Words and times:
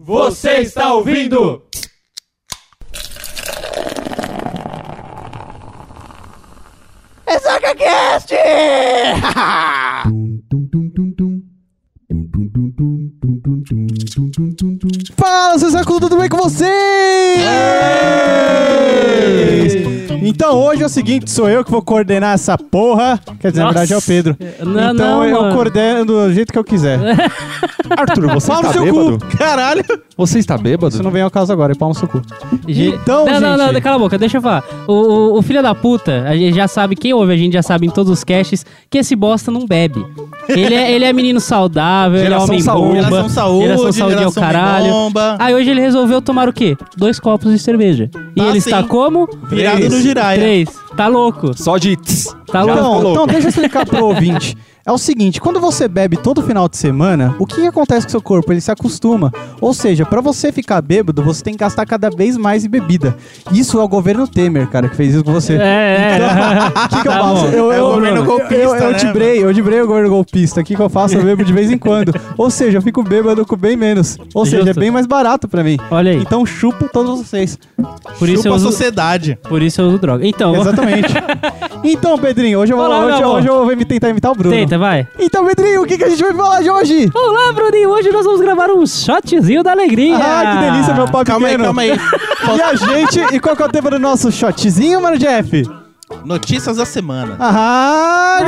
Você 0.00 0.58
está 0.58 0.92
ouvindo? 0.94 1.64
Fala, 15.16 15.58
seus 15.58 15.72
sacudos, 15.72 16.08
tudo 16.08 16.20
bem 16.20 16.28
com 16.28 16.38
vocês? 16.38 16.68
Então 20.22 20.56
hoje 20.56 20.82
é 20.82 20.86
o 20.86 20.88
seguinte, 20.88 21.30
sou 21.30 21.48
eu 21.48 21.64
que 21.64 21.70
vou 21.70 21.82
coordenar 21.82 22.34
essa 22.34 22.56
porra. 22.56 23.20
Quer 23.40 23.50
dizer, 23.50 23.62
na 23.62 23.68
verdade 23.68 23.92
é 23.92 23.96
o 23.96 24.02
Pedro. 24.02 24.36
Não, 24.60 24.92
então 24.92 24.94
não, 24.94 25.24
eu 25.24 25.42
mano. 25.42 25.54
coordeno 25.54 26.04
do 26.04 26.32
jeito 26.32 26.52
que 26.52 26.58
eu 26.58 26.64
quiser. 26.64 26.98
Arthur, 27.96 28.28
você 28.34 28.46
Pau 28.48 28.62
no 28.62 28.68
está 28.68 28.72
seu 28.72 28.82
bêbado? 28.84 29.18
cu, 29.18 29.36
caralho. 29.38 29.84
Você 30.16 30.38
está 30.38 30.58
bêbado? 30.58 30.92
Isso 30.94 31.02
não 31.02 31.10
vem 31.10 31.22
ao 31.22 31.30
caso 31.30 31.52
agora, 31.52 31.72
é 31.72 31.74
pau 31.74 31.88
no 31.88 31.94
seu 31.94 32.08
cu. 32.08 32.20
Ge- 32.66 32.88
Então, 32.88 33.24
não, 33.24 33.40
não, 33.40 33.56
gente- 33.64 33.74
não, 33.74 33.80
cala 33.80 33.96
a 33.96 33.98
boca, 33.98 34.18
deixa 34.18 34.38
eu 34.38 34.42
falar. 34.42 34.64
O, 34.86 34.92
o, 34.92 35.38
o 35.38 35.42
filho 35.42 35.62
da 35.62 35.74
puta, 35.74 36.24
a 36.28 36.36
gente 36.36 36.54
já 36.56 36.66
sabe, 36.68 36.96
quem 36.96 37.12
ouve 37.12 37.32
a 37.32 37.36
gente 37.36 37.52
já 37.52 37.62
sabe 37.62 37.86
em 37.86 37.90
todos 37.90 38.10
os 38.12 38.24
casts, 38.24 38.64
que 38.90 38.98
esse 38.98 39.14
bosta 39.14 39.50
não 39.50 39.64
bebe. 39.66 40.04
Ele 40.48 40.74
é, 40.74 40.92
ele 40.92 41.04
é 41.04 41.12
menino 41.12 41.40
saudável, 41.40 42.16
ele 42.18 42.26
é 42.26 42.30
Geração 42.30 42.46
homem 42.48 42.60
saúde. 42.62 42.86
bomba. 42.88 43.02
Geração 43.04 43.28
saúde, 43.28 43.64
geração 43.66 43.92
saúde 43.92 44.14
é 44.14 44.16
o 44.16 44.18
geração 44.20 44.42
caralho. 44.42 44.90
bomba. 44.90 45.36
Aí 45.38 45.54
hoje 45.54 45.70
ele 45.70 45.80
resolveu 45.80 46.20
tomar 46.22 46.48
o 46.48 46.52
quê? 46.52 46.76
Dois 46.96 47.20
copos 47.20 47.52
de 47.52 47.58
cerveja. 47.58 48.10
E 48.34 48.40
Tá 48.40 48.46
ele 48.48 48.60
sim. 48.60 48.70
está 48.70 48.82
como? 48.82 49.28
Virado 49.48 49.76
Três. 49.76 49.92
no 49.92 50.00
giraia. 50.00 50.38
Três. 50.40 50.68
Tá 50.96 51.06
louco. 51.06 51.50
Só 51.56 51.76
de... 51.78 51.96
tss. 51.96 52.34
Tá 52.50 52.64
Já 52.64 52.74
louco. 52.74 52.78
Então, 52.80 52.92
louco. 52.94 53.10
então, 53.10 53.26
deixa 53.26 53.46
eu 53.46 53.50
explicar 53.50 53.86
pro 53.86 54.04
ouvinte. 54.06 54.56
É 54.88 54.92
o 54.92 54.96
seguinte, 54.96 55.38
quando 55.38 55.60
você 55.60 55.86
bebe 55.86 56.16
todo 56.16 56.42
final 56.42 56.66
de 56.66 56.78
semana, 56.78 57.36
o 57.38 57.44
que, 57.44 57.56
que 57.60 57.66
acontece 57.66 58.06
com 58.06 58.08
o 58.08 58.10
seu 58.10 58.22
corpo? 58.22 58.50
Ele 58.50 58.60
se 58.62 58.70
acostuma. 58.70 59.30
Ou 59.60 59.74
seja, 59.74 60.06
pra 60.06 60.22
você 60.22 60.50
ficar 60.50 60.80
bêbado, 60.80 61.22
você 61.22 61.44
tem 61.44 61.52
que 61.52 61.58
gastar 61.58 61.84
cada 61.84 62.08
vez 62.08 62.38
mais 62.38 62.64
em 62.64 62.70
bebida. 62.70 63.14
Isso 63.52 63.78
é 63.78 63.82
o 63.82 63.86
governo 63.88 64.26
Temer, 64.26 64.66
cara, 64.68 64.88
que 64.88 64.96
fez 64.96 65.12
isso 65.14 65.22
com 65.22 65.30
você. 65.30 65.56
É, 65.56 66.16
é. 66.16 66.18
O 66.88 66.88
que, 66.88 67.02
que 67.02 67.08
eu 67.08 67.12
Tá 67.12 67.18
faço? 67.20 67.42
bom. 67.42 67.48
Eu, 67.50 67.70
É 67.72 67.78
eu, 67.78 67.84
o 67.86 67.94
governo 67.96 68.16
eu- 68.20 68.24
golpista, 68.24 68.54
eu, 68.54 68.74
eu 68.76 68.90
né, 68.92 68.98
dibrei, 68.98 69.44
eu 69.44 69.52
dibrei 69.52 69.80
o 69.82 69.86
governo 69.86 70.08
golpista. 70.08 70.60
O 70.62 70.64
que, 70.64 70.74
que 70.74 70.80
eu 70.80 70.88
faço? 70.88 71.16
Eu 71.16 71.22
bebo 71.22 71.44
de 71.44 71.52
vez 71.52 71.70
em 71.70 71.76
quando. 71.76 72.14
Ou 72.38 72.48
seja, 72.50 72.78
eu 72.78 72.82
fico 72.82 73.02
bêbado 73.02 73.44
com 73.44 73.56
bem 73.58 73.76
menos. 73.76 74.16
Ou 74.34 74.46
seja, 74.46 74.62
é 74.62 74.66
Justo. 74.68 74.80
bem 74.80 74.90
mais 74.90 75.04
barato 75.06 75.46
pra 75.46 75.62
mim. 75.62 75.76
Olha 75.90 76.12
aí. 76.12 76.16
Então 76.18 76.46
chupa 76.46 76.88
todos 76.90 77.18
vocês. 77.18 77.58
Por 78.18 78.26
isso, 78.26 78.38
Chupa 78.38 78.48
eu 78.48 78.52
a 78.54 78.56
uso, 78.56 78.66
sociedade. 78.70 79.38
por 79.50 79.60
isso 79.60 79.82
eu 79.82 79.88
uso 79.88 79.98
droga. 79.98 80.26
Então, 80.26 80.56
Exatamente. 80.56 81.12
então, 81.84 82.18
Pedrinho, 82.18 82.58
hoje 82.60 82.72
eu, 82.72 82.76
vou, 82.78 82.86
Olá, 82.86 83.04
hoje, 83.04 83.22
eu- 83.22 83.28
hoje 83.28 83.48
eu 83.48 83.64
vou 83.66 83.76
tentar 83.84 84.08
imitar 84.08 84.32
o 84.32 84.34
Bruno. 84.34 84.54
tenta, 84.56 84.77
vai. 84.78 85.06
Então, 85.18 85.44
Pedrinho, 85.46 85.82
o 85.82 85.86
que, 85.86 85.98
que 85.98 86.04
a 86.04 86.08
gente 86.08 86.22
vai 86.22 86.32
falar 86.34 86.62
de 86.62 86.70
hoje? 86.70 87.10
Olá, 87.14 87.52
Bruninho. 87.52 87.90
Hoje 87.90 88.10
nós 88.10 88.24
vamos 88.24 88.40
gravar 88.40 88.70
um 88.70 88.86
shotzinho 88.86 89.62
da 89.62 89.72
alegria. 89.72 90.16
Ah, 90.16 90.56
que 90.56 90.70
delícia, 90.70 90.94
meu 90.94 91.06
papo 91.06 91.24
Calma 91.24 91.48
aí, 91.48 91.52
pequeno. 91.52 91.64
calma 91.64 91.82
aí. 91.82 91.98
E 92.56 92.62
a 92.62 92.74
gente, 92.74 93.34
e 93.34 93.40
qual 93.40 93.54
que 93.56 93.62
é 93.62 93.66
o 93.66 93.68
tema 93.68 93.90
do 93.90 93.98
nosso 93.98 94.30
shotzinho, 94.32 95.00
mano, 95.02 95.18
Jeff? 95.18 95.62
Notícias 96.24 96.76
da 96.78 96.86
semana. 96.86 97.36
Ah, 97.38 98.38
Ah, 98.40 98.44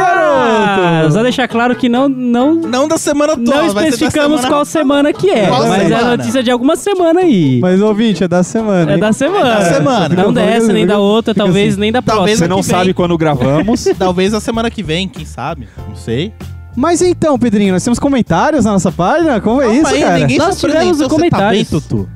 garoto! 0.98 1.12
só 1.14 1.22
deixar 1.22 1.46
claro 1.46 1.74
que 1.76 1.88
não, 1.88 2.08
não, 2.08 2.54
Não 2.54 2.88
da 2.88 2.96
semana 2.96 3.36
toda. 3.36 3.42
não 3.54 3.66
especificamos 3.66 4.40
semana- 4.40 4.48
qual 4.48 4.64
semana 4.64 5.12
que 5.12 5.28
é. 5.30 5.46
Qual 5.46 5.66
mas 5.66 5.82
é 5.82 5.88
semana? 5.88 6.12
a 6.12 6.16
notícia 6.16 6.42
de 6.42 6.50
alguma 6.50 6.76
semana 6.76 7.20
aí. 7.20 7.58
Mas, 7.60 7.80
ouvinte, 7.80 8.24
é 8.24 8.28
da 8.28 8.42
semana, 8.42 8.92
é 8.92 8.94
hein? 8.94 9.00
da 9.00 9.12
semana. 9.12 9.50
É 9.50 9.54
da 9.58 9.74
semana. 9.74 10.08
Não 10.22 10.32
dessa, 10.32 10.72
nem 10.72 10.86
da 10.86 10.98
outra, 10.98 11.34
fica 11.34 11.44
talvez 11.44 11.72
assim. 11.74 11.80
nem 11.80 11.92
da 11.92 12.00
Talvez 12.00 12.38
próxima. 12.38 12.46
Você 12.46 12.48
não 12.48 12.62
sabe 12.62 12.94
quando 12.94 13.16
gravamos. 13.18 13.84
Talvez 13.98 14.32
a 14.32 14.40
semana 14.40 14.70
que 14.70 14.82
vem, 14.82 15.08
quem 15.08 15.24
sabe? 15.26 15.68
Não 15.88 15.94
sei. 15.96 16.32
Mas 16.74 17.02
então, 17.02 17.38
Pedrinho, 17.38 17.72
nós 17.74 17.84
temos 17.84 17.98
comentários 17.98 18.64
na 18.64 18.72
nossa 18.72 18.90
página? 18.92 19.40
Como 19.40 19.60
é 19.60 19.66
Calma 19.66 19.80
isso, 19.82 19.94
aí, 19.94 20.00
cara? 20.02 20.18
Ninguém 20.18 20.38
Nós 20.38 20.58
tivemos 20.60 20.96
Você 20.96 21.02
tá 21.02 21.08
bem, 21.08 21.08
comentários. 21.30 21.68
Tutu? 21.68 22.08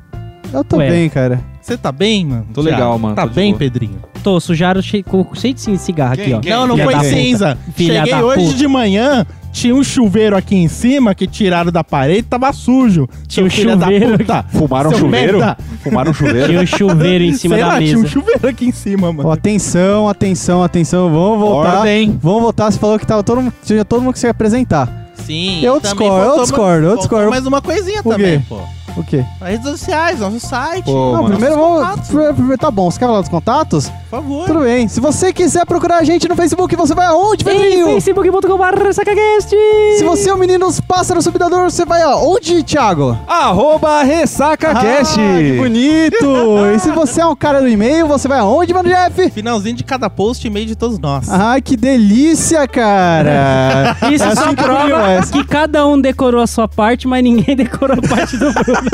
Eu 0.53 0.63
tô 0.63 0.77
Ué. 0.77 0.89
bem, 0.89 1.09
cara. 1.09 1.39
Você 1.65 1.75
tá 1.77 1.91
bem, 1.91 2.25
mano? 2.25 2.45
Tô 2.53 2.61
Thiago? 2.61 2.77
legal, 2.77 2.99
mano, 2.99 3.15
Tá 3.15 3.23
tô 3.27 3.33
bem, 3.33 3.49
boa. 3.51 3.57
Pedrinho? 3.59 3.97
Tô, 4.23 4.39
sujaram 4.39 4.83
cheio, 4.83 5.03
com- 5.03 5.25
cheio 5.33 5.51
de 5.55 5.77
cigarro 5.79 6.13
aqui, 6.13 6.31
ó. 6.31 6.39
Não, 6.47 6.67
não 6.67 6.75
Filha 6.75 6.85
foi 6.85 6.93
da 6.93 6.99
puta. 6.99 7.09
cinza. 7.11 7.57
Filha 7.75 7.93
Cheguei 8.01 8.11
da 8.13 8.23
hoje 8.23 8.45
puta. 8.45 8.57
de 8.57 8.67
manhã, 8.67 9.25
tinha 9.51 9.73
um 9.73 9.83
chuveiro 9.83 10.37
aqui 10.37 10.55
em 10.55 10.67
cima 10.67 11.15
que 11.15 11.25
tiraram 11.25 11.71
da 11.71 11.83
parede, 11.83 12.21
tava 12.21 12.53
sujo. 12.53 13.09
Tinha 13.27 13.47
um 13.47 13.49
filho 13.49 13.75
da 13.75 13.85
chuveiro 13.87 14.17
puta. 14.19 14.45
Fumaram 14.53 14.89
um 14.89 14.93
Seu 14.93 14.99
chuveiro? 14.99 15.37
merda. 15.39 15.57
Fumaram 15.83 16.11
um 16.11 16.13
chuveiro? 16.13 16.47
Tinha 16.49 16.61
um 16.61 16.65
chuveiro 16.67 17.23
em 17.23 17.33
cima 17.37 17.55
Sei 17.55 17.63
da 17.63 17.67
lá, 17.69 17.79
mesa. 17.79 17.93
tinha 17.93 18.05
um 18.05 18.07
chuveiro 18.07 18.47
aqui 18.47 18.65
em 18.67 18.71
cima, 18.71 19.11
mano. 19.11 19.31
Atenção, 19.31 20.07
atenção, 20.07 20.61
atenção. 20.63 21.09
Vamos 21.11 21.39
voltar. 21.39 21.79
Ordem. 21.79 22.19
Vamos 22.21 22.41
voltar. 22.43 22.69
Você 22.71 22.77
falou 22.77 22.99
que 22.99 23.07
tava 23.07 23.23
todo 23.23 23.41
mundo, 23.41 23.53
tinha 23.63 23.83
todo 23.83 24.03
mundo 24.03 24.13
que 24.13 24.19
se 24.19 24.27
ia 24.27 24.31
apresentar. 24.31 25.09
Sim. 25.15 25.63
Eu 25.63 25.81
também 25.81 26.07
discordo, 26.07 26.15
eu 26.19 26.25
faltou 26.27 26.43
discordo, 26.43 26.77
eu 26.83 26.89
faltou 26.89 26.97
discordo. 27.01 27.29
mais 27.31 27.45
uma 27.47 27.59
coisinha 27.59 28.01
O 28.05 28.09
também, 28.11 28.37
quê? 28.39 28.45
pô. 28.47 28.59
O 28.97 29.03
quê? 29.03 29.25
As 29.41 29.49
redes 29.49 29.69
sociais, 29.69 30.19
nosso 30.19 30.39
site. 30.39 30.85
Pô, 30.85 30.91
Não, 31.13 31.23
mano. 31.23 31.29
primeiro 31.37 31.55
vamos. 31.55 32.57
Tá 32.59 32.71
bom, 32.71 32.89
você 32.89 32.99
quer 32.99 33.05
falar 33.07 33.21
dos 33.21 33.29
contatos? 33.29 33.89
Por 33.89 34.21
favor. 34.21 34.45
Tudo 34.47 34.59
bem. 34.61 34.87
Se 34.87 34.99
você 35.01 35.33
quiser 35.33 35.65
procurar 35.65 35.97
a 35.97 36.03
gente 36.03 36.27
no 36.27 36.35
Facebook, 36.35 36.73
você 36.75 36.95
vai 36.95 37.07
aonde, 37.07 37.43
Pedrinho? 37.43 37.87
facebook.com.br 37.87 38.91
sacacast. 38.93 39.55
Se 39.97 40.03
você 40.03 40.29
é 40.29 40.33
o 40.33 40.37
menino 40.37 40.65
dos 40.67 40.79
pássaros 40.79 41.23
subidador, 41.23 41.69
você 41.69 41.83
vai 41.85 42.01
aonde, 42.03 42.63
Thiago? 42.63 43.17
Arroba 43.27 44.01
RessacaCast. 44.03 45.19
Ah, 45.19 45.37
que 45.39 45.57
bonito! 45.57 46.25
e 46.75 46.79
se 46.79 46.91
você 46.91 47.21
é 47.21 47.25
um 47.25 47.35
cara 47.35 47.59
do 47.61 47.67
e-mail, 47.67 48.07
você 48.07 48.27
vai 48.27 48.39
aonde, 48.39 48.73
mano, 48.73 48.87
Jeff? 48.89 49.29
Finalzinho 49.31 49.75
de 49.75 49.83
cada 49.83 50.09
post 50.09 50.45
e 50.45 50.49
meio 50.49 50.65
de 50.65 50.75
todos 50.75 50.97
nós. 50.99 51.29
Ai, 51.29 51.61
que 51.61 51.75
delícia, 51.75 52.65
cara! 52.67 53.95
Isso 54.11 54.23
É 54.23 54.35
só 54.35 54.53
prova 54.53 55.21
que 55.31 55.43
cada 55.45 55.85
um 55.85 55.99
decorou 55.99 56.41
a 56.41 56.47
sua 56.47 56.67
parte, 56.67 57.07
mas 57.07 57.23
ninguém 57.23 57.55
decorou 57.57 57.97
a 57.97 58.07
parte 58.07 58.37
do 58.37 58.51
Bruno. 58.53 58.84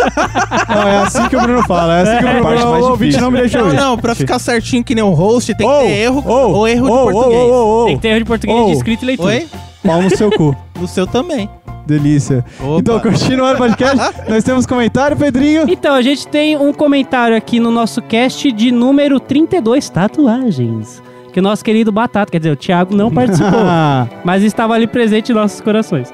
Não, 0.70 0.88
é 0.88 0.98
assim 1.04 1.28
que 1.28 1.36
o 1.36 1.42
Bruno 1.42 1.64
fala, 1.66 2.00
é 2.00 2.02
assim 2.02 2.18
que 2.18 2.26
o 2.26 2.28
Bruno 2.30 2.44
parte 2.44 2.62
fala. 2.62 2.78
O 2.80 2.90
ouvinte 2.90 3.20
não 3.20 3.32
me 3.32 3.40
deixa 3.40 3.62
Não, 3.62 3.74
não, 3.74 3.98
pra 3.98 4.16
ficar 4.16 4.40
certinho 4.40 4.84
que 4.84 4.96
nem 4.96 5.04
o 5.04 5.12
host, 5.12 5.54
tem 5.56 5.68
que 5.68 5.80
ter 5.80 5.92
erro 5.92 6.24
oh, 6.26 6.32
ou 6.32 6.68
erro 6.68 6.88
oh, 6.90 7.08
de 7.08 7.14
português. 7.14 7.42
oh, 7.42 7.54
oh, 7.54 7.84
oh, 7.84 7.86
Tem 7.86 7.96
que 7.96 8.02
ter 8.02 8.08
erro 8.10 8.20
de 8.20 8.26
português 8.26 8.60
Oh. 8.60 8.66
de 8.66 8.72
escrito 8.74 9.04
e 9.04 9.06
leitura. 9.06 9.30
Oi? 9.30 9.48
Pau 9.84 10.02
no 10.02 10.10
seu 10.16 10.32
cu. 10.32 10.56
No 10.82 10.88
seu 10.88 11.06
também. 11.06 11.48
Delícia. 11.86 12.44
Opa. 12.60 12.80
Então, 12.80 13.00
continuando 13.00 13.54
o 13.54 13.58
podcast, 13.58 14.16
nós 14.28 14.44
temos 14.44 14.66
comentário, 14.66 15.16
Pedrinho. 15.16 15.66
Então, 15.68 15.94
a 15.94 16.02
gente 16.02 16.28
tem 16.28 16.58
um 16.58 16.74
comentário 16.74 17.38
aqui 17.38 17.60
no 17.60 17.70
nosso 17.70 18.02
cast 18.02 18.52
de 18.52 18.72
número 18.72 19.20
32, 19.20 19.90
tatuagens. 19.90 21.04
Que 21.32 21.40
o 21.40 21.44
nosso 21.44 21.64
querido 21.64 21.92
Batata, 21.92 22.32
quer 22.32 22.40
dizer, 22.40 22.52
o 22.52 22.56
Thiago 22.56 22.96
não 22.96 23.12
participou, 23.12 23.62
mas 24.26 24.42
estava 24.44 24.74
ali 24.74 24.88
presente 24.88 25.32
em 25.32 25.36
nossos 25.36 25.62
corações. 25.62 26.12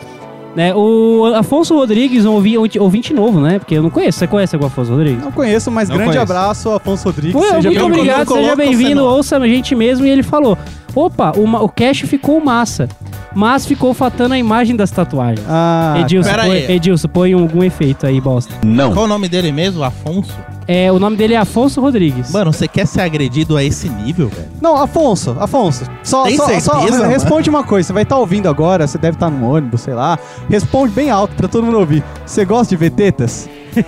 Né, 0.57 0.73
o 0.73 1.23
Afonso 1.35 1.75
Rodrigues, 1.75 2.25
um 2.25 2.31
ouvi- 2.33 2.57
ouvinte 2.79 3.13
novo, 3.13 3.39
né? 3.39 3.59
Porque 3.59 3.75
eu 3.75 3.83
não 3.83 3.91
conheço. 3.91 4.17
Você 4.17 4.25
conhece 4.25 4.57
o 4.57 4.65
Afonso 4.65 4.89
Rodrigues? 4.89 5.21
Não 5.23 5.31
conheço, 5.31 5.69
mas 5.69 5.87
Não 5.87 5.97
grande 5.97 6.13
conheço. 6.13 6.33
abraço, 6.33 6.69
Afonso 6.71 7.03
Rodrigues. 7.03 7.39
Seja 7.39 7.69
muito 7.69 7.85
obrigado, 7.85 8.27
seja 8.33 8.55
bem-vindo, 8.55 9.03
ouça 9.05 9.37
a 9.37 9.47
gente 9.47 9.75
mesmo. 9.75 10.03
E 10.07 10.09
ele 10.09 10.23
falou: 10.23 10.57
opa, 10.95 11.31
o, 11.37 11.43
o 11.63 11.69
cast 11.69 12.07
ficou 12.07 12.43
massa, 12.43 12.89
mas 13.35 13.67
ficou 13.67 13.93
faltando 13.93 14.33
a 14.33 14.37
imagem 14.39 14.75
das 14.75 14.89
tatuagens. 14.89 15.45
Ah, 15.47 15.97
Edilson, 15.99 16.27
pera 16.27 16.45
põe, 16.45 16.57
aí. 16.57 16.71
Edilson, 16.71 17.07
põe 17.07 17.33
algum 17.33 17.63
efeito 17.63 18.07
aí, 18.07 18.19
bosta. 18.19 18.51
Não. 18.65 18.93
Qual 18.93 19.05
o 19.05 19.07
nome 19.07 19.29
dele 19.29 19.51
mesmo? 19.51 19.83
Afonso? 19.83 20.33
É, 20.67 20.91
o 20.91 20.99
nome 20.99 21.15
dele 21.15 21.33
é 21.33 21.37
Afonso 21.37 21.79
Rodrigues. 21.79 22.29
Mano, 22.31 22.51
você 22.51 22.67
quer 22.67 22.85
ser 22.85 22.99
agredido 23.01 23.55
a 23.55 23.63
esse 23.63 23.87
nível, 23.87 24.27
velho? 24.27 24.47
Não, 24.61 24.75
Afonso, 24.75 25.35
Afonso, 25.39 25.85
só, 26.03 26.23
Tem 26.25 26.35
só, 26.35 26.45
só 26.59 26.73
certeza, 26.79 26.97
mano? 26.99 27.09
responde 27.09 27.49
uma 27.49 27.63
coisa. 27.63 27.87
Você 27.87 27.93
vai 27.93 28.03
estar 28.03 28.17
ouvindo 28.17 28.49
agora, 28.49 28.85
você 28.85 28.97
deve 28.97 29.15
estar 29.15 29.29
no 29.29 29.49
ônibus, 29.49 29.81
sei 29.81 29.93
lá. 29.93 30.19
Responde 30.49 30.93
bem 30.93 31.09
alto 31.09 31.35
pra 31.35 31.47
todo 31.47 31.63
mundo 31.63 31.79
ouvir. 31.79 32.03
Você 32.25 32.43
gosta 32.43 32.69
de 32.69 32.75
ver 32.75 32.89
tetas? 32.91 33.49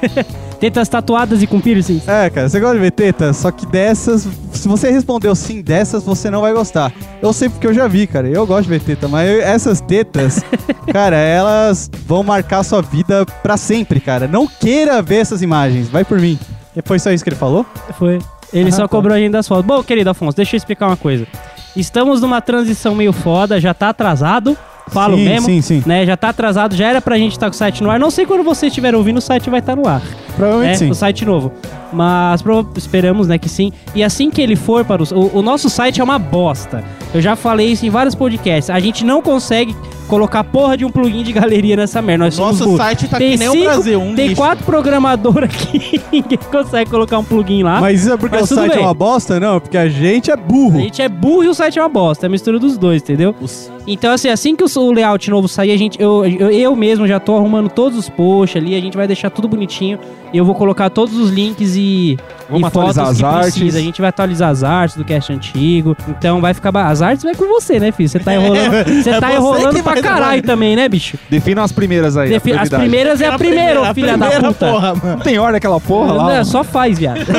Tetas 0.59 0.89
tatuadas 0.89 1.41
e 1.41 1.47
com 1.47 1.61
piercings. 1.61 2.05
É, 2.05 2.29
cara, 2.29 2.49
você 2.49 2.59
gosta 2.59 2.75
de 2.75 2.81
ver 2.81 2.91
tetas? 2.91 3.37
Só 3.37 3.49
que 3.49 3.65
dessas, 3.65 4.27
se 4.51 4.67
você 4.67 4.91
respondeu 4.91 5.33
sim 5.33 5.61
dessas, 5.61 6.03
você 6.03 6.29
não 6.29 6.41
vai 6.41 6.51
gostar. 6.53 6.91
Eu 7.21 7.31
sei 7.31 7.47
porque 7.47 7.65
eu 7.65 7.73
já 7.73 7.87
vi, 7.87 8.05
cara. 8.05 8.27
Eu 8.27 8.45
gosto 8.45 8.63
de 8.63 8.69
ver 8.69 8.81
teta, 8.81 9.07
mas 9.07 9.29
eu- 9.29 9.41
essas 9.41 9.79
tetas, 9.79 10.43
cara, 10.91 11.15
elas 11.15 11.89
vão 12.05 12.23
marcar 12.23 12.63
sua 12.63 12.81
vida 12.81 13.25
pra 13.41 13.55
sempre, 13.55 14.01
cara. 14.01 14.27
Não 14.27 14.45
queira 14.47 15.01
ver 15.01 15.21
essas 15.21 15.41
imagens. 15.41 15.87
Vai 15.87 16.03
por 16.03 16.19
mim. 16.19 16.37
E 16.75 16.81
foi 16.83 16.99
só 16.99 17.11
isso 17.11 17.23
que 17.23 17.29
ele 17.29 17.35
falou? 17.37 17.65
Foi. 17.97 18.19
Ele 18.53 18.69
Ah, 18.69 18.73
só 18.73 18.81
tá. 18.83 18.87
cobrou 18.87 19.15
a 19.15 19.19
gente 19.19 19.31
das 19.31 19.47
fotos. 19.47 19.65
Bom, 19.65 19.83
querido 19.83 20.09
Afonso, 20.09 20.35
deixa 20.35 20.55
eu 20.55 20.57
explicar 20.57 20.87
uma 20.87 20.97
coisa. 20.97 21.27
Estamos 21.75 22.21
numa 22.21 22.41
transição 22.41 22.95
meio 22.95 23.13
foda, 23.13 23.59
já 23.59 23.73
tá 23.73 23.89
atrasado. 23.89 24.57
Falo 24.89 25.17
sim, 25.17 25.23
mesmo. 25.25 25.45
Sim, 25.47 25.61
sim. 25.61 25.83
Né, 25.85 26.03
já 26.03 26.17
tá 26.17 26.29
atrasado, 26.29 26.75
já 26.75 26.87
era 26.87 26.99
pra 26.99 27.15
gente 27.15 27.33
estar 27.33 27.45
com 27.47 27.53
o 27.53 27.57
site 27.57 27.83
no 27.83 27.91
ar. 27.91 27.99
Não 27.99 28.09
sei 28.09 28.25
quando 28.25 28.43
vocês 28.43 28.71
estiverem 28.71 28.97
ouvindo, 28.97 29.17
o 29.17 29.21
site 29.21 29.47
vai 29.47 29.59
estar 29.59 29.75
no 29.75 29.87
ar. 29.87 30.01
Provavelmente 30.35 30.71
né, 30.71 30.77
sim. 30.77 30.89
O 30.89 30.95
site 30.95 31.23
novo. 31.25 31.51
Mas 31.93 32.43
esperamos, 32.75 33.27
né, 33.27 33.37
que 33.37 33.47
sim. 33.47 33.71
E 33.93 34.03
assim 34.03 34.31
que 34.31 34.41
ele 34.41 34.55
for 34.55 34.83
para 34.83 35.03
o, 35.03 35.05
o. 35.13 35.37
o 35.37 35.41
nosso 35.43 35.69
site 35.69 36.01
é 36.01 36.03
uma 36.03 36.17
bosta. 36.17 36.83
Eu 37.13 37.21
já 37.21 37.35
falei 37.35 37.67
isso 37.71 37.85
em 37.85 37.89
vários 37.91 38.15
podcasts. 38.15 38.71
A 38.71 38.79
gente 38.79 39.05
não 39.05 39.21
consegue 39.21 39.75
colocar 40.09 40.43
porra 40.43 40.75
de 40.75 40.83
um 40.83 40.89
plugin 40.89 41.23
de 41.23 41.31
galeria 41.31 41.75
nessa 41.77 42.01
merda. 42.01 42.25
Nós 42.25 42.33
somos 42.35 42.51
Nosso 42.53 42.63
burros. 42.65 42.77
site 42.81 43.07
tá 43.07 43.17
Tem 43.17 43.31
que 43.31 43.37
nem 43.37 43.47
o 43.47 43.51
cinco- 43.51 43.63
Brasil, 43.65 44.01
um 44.01 44.15
Tem 44.15 44.27
lixo. 44.29 44.41
quatro 44.41 44.65
programadores 44.65 45.49
aqui 45.49 46.01
ninguém 46.11 46.37
consegue 46.51 46.89
colocar 46.89 47.17
um 47.19 47.23
plugin 47.23 47.63
lá. 47.63 47.79
Mas 47.79 48.01
isso 48.01 48.11
é 48.13 48.17
porque 48.17 48.35
Mas 48.35 48.51
o 48.51 48.55
site 48.55 48.71
bem. 48.73 48.79
é 48.79 48.81
uma 48.81 48.93
bosta? 48.93 49.39
Não, 49.39 49.55
é 49.57 49.59
porque 49.59 49.77
a 49.77 49.87
gente 49.87 50.29
é 50.29 50.33
A 50.33 50.37
burro. 50.37 50.79
gente 50.79 51.01
é 51.01 51.07
burro 51.07 51.43
e 51.43 51.47
o 51.47 51.53
site 51.53 51.77
é 51.79 51.81
uma 51.81 51.89
bosta. 51.89 52.25
É 52.25 52.27
a 52.27 52.29
mistura 52.29 52.57
dos 52.59 52.77
dois, 52.77 53.01
entendeu? 53.01 53.33
Os- 53.39 53.71
Então, 53.91 54.11
assim, 54.13 54.29
assim 54.29 54.55
que 54.55 54.63
o, 54.63 54.91
layout 54.91 55.29
novo 55.29 55.47
sair, 55.47 55.71
a 55.71 55.77
gente, 55.77 55.99
eu, 56.01 56.23
eu, 56.25 56.51
eu 56.51 56.75
mesmo 56.75 57.07
já 57.07 57.19
tô 57.19 57.35
arrumando 57.35 57.69
todos 57.69 57.97
os 57.97 58.07
posts 58.09 58.61
ali, 58.61 58.75
a 58.75 58.79
gente 58.79 58.95
vai 58.95 59.07
deixar 59.07 59.29
tudo 59.29 59.47
bonitinho. 59.47 59.97
E 60.31 60.37
eu 60.37 60.45
vou 60.45 60.53
colocar 60.53 60.91
todos 60.91 61.15
os 61.17 61.31
links 61.31 61.75
e, 61.75 62.15
Vamos 62.47 62.67
e 62.69 62.71
fotos 62.71 62.97
atualizar 62.99 63.07
as 63.09 63.17
que 63.17 63.25
artes. 63.25 63.53
precisa. 63.55 63.79
A 63.79 63.81
gente 63.81 63.99
vai 63.99 64.09
atualizar 64.09 64.49
as 64.51 64.63
artes 64.63 64.95
do 64.95 65.03
cast 65.03 65.33
antigo. 65.33 65.97
Então 66.07 66.39
vai 66.39 66.53
ficar. 66.53 66.71
ba- 66.71 66.87
As 66.87 67.01
artes 67.01 67.23
vai 67.23 67.33
com 67.33 67.47
você, 67.47 67.79
né, 67.79 67.91
filho? 67.91 68.07
Você 68.07 68.19
tá 68.19 68.35
enrolando, 68.35 68.71
você 69.03 69.09
é 69.09 69.19
tá 69.19 69.27
você 69.29 69.35
enrolando 69.37 69.83
pra 69.83 69.93
vai 69.93 70.03
caralho 70.03 70.43
também, 70.43 70.75
né, 70.75 70.87
bicho? 70.87 71.17
Defina 71.31 71.63
as 71.63 71.71
primeiras 71.71 72.15
aí. 72.15 72.29
Defi- 72.29 72.53
as 72.53 72.69
primeiras 72.69 73.21
é 73.21 73.27
a 73.27 73.37
primeira, 73.39 73.81
ô 73.81 73.93
filha 73.95 74.15
da 74.15 74.27
primeira, 74.27 74.47
puta. 74.53 74.71
porra, 74.71 74.93
mano. 74.95 75.15
Não 75.17 75.19
tem 75.23 75.39
ordem 75.39 75.57
aquela 75.57 75.79
porra 75.79 76.13
lá? 76.13 76.35
Não, 76.35 76.45
só 76.45 76.63
faz, 76.63 76.99
viado. 76.99 77.21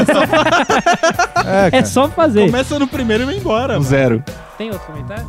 É, 1.72 1.78
É 1.78 1.84
só 1.84 2.08
fazer. 2.08 2.46
Começa 2.46 2.78
no 2.78 2.86
primeiro 2.86 3.22
e 3.22 3.26
vai 3.26 3.36
embora, 3.36 3.72
mano. 3.74 3.84
zero. 3.84 4.22
Tem 4.58 4.68
outro 4.70 4.86
comentário? 4.86 5.26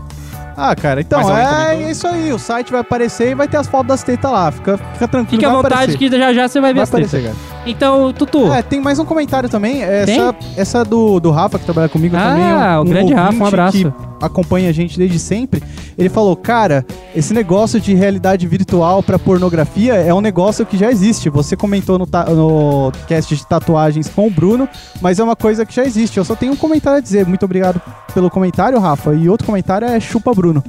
Ah, 0.56 0.76
cara, 0.76 1.02
então 1.02 1.20
é, 1.36 1.70
comentou? 1.72 1.90
isso 1.92 2.08
aí. 2.08 2.34
O 2.34 2.38
site 2.40 2.72
vai 2.72 2.82
aparecer 2.82 3.32
e 3.32 3.36
vai 3.36 3.48
ter 3.48 3.58
as 3.58 3.68
fotos 3.68 3.88
das 3.88 4.04
tetas 4.04 4.30
lá. 4.32 4.52
Fica, 4.52 4.78
fica 4.78 5.08
tranquilo. 5.08 5.30
Fique 5.42 5.46
à 5.46 5.50
vontade 5.50 5.74
aparecer. 5.74 5.98
que 5.98 6.10
já 6.10 6.34
já 6.34 6.48
você 6.48 6.60
vai 6.62 6.72
ver 6.74 6.78
Vai 6.80 6.84
as 6.84 6.90
tetas. 6.90 7.08
aparecer, 7.14 7.30
cara. 7.34 7.62
Então, 7.66 8.12
Tutu. 8.14 8.52
É, 8.52 8.62
tem 8.62 8.80
mais 8.82 9.00
um 9.00 9.06
comentário 9.06 9.48
também. 9.50 9.76
Tem? 9.76 9.84
Essa, 9.84 10.36
essa 10.58 10.84
do, 10.86 11.20
do 11.20 11.32
Rafa, 11.32 11.58
que 11.60 11.66
trabalha 11.66 11.88
comigo 11.90 12.16
Ah, 12.18 12.30
também. 12.30 12.78
o 12.80 12.84
grande 12.86 13.14
Rafa, 13.14 13.38
um 13.44 13.46
abraço. 13.46 13.78
Que 13.78 14.26
acompanha 14.26 14.70
a 14.70 14.74
gente 14.74 14.98
desde 14.98 15.20
sempre. 15.20 15.62
Ele 15.98 16.10
falou, 16.10 16.36
cara, 16.36 16.86
esse 17.16 17.34
negócio 17.34 17.80
de 17.80 17.94
realidade 17.94 18.48
virtual 18.48 19.04
pra 19.04 19.20
pornografia 19.20 19.96
é 19.96 20.14
um 20.14 20.22
negócio 20.22 20.66
que 20.66 20.78
já 20.78 20.92
existe. 20.92 21.30
Você 21.30 21.56
comentou 21.56 22.00
no, 22.00 22.08
no 22.36 22.92
cast 23.08 23.36
de 23.36 23.46
tatuagens 23.46 24.08
com 24.10 24.28
o 24.28 24.30
Bruno, 24.30 24.68
mas 25.02 25.20
é 25.20 25.24
uma 25.24 25.36
coisa 25.36 25.66
que 25.66 25.76
já 25.76 25.84
existe. 25.84 26.18
Eu 26.18 26.26
só 26.26 26.36
tenho 26.36 26.54
um 26.54 26.56
comentário 26.56 27.00
a 27.00 27.02
dizer. 27.02 27.26
Muito 27.26 27.44
obrigado 27.44 27.82
pelo 28.14 28.30
comentário, 28.30 28.80
Rafa. 28.80 29.14
E 29.14 29.30
outro 29.30 29.46
comentário 29.46 29.88
é 29.88 30.00
chupa 30.00 30.34
Bruno. 30.34 30.64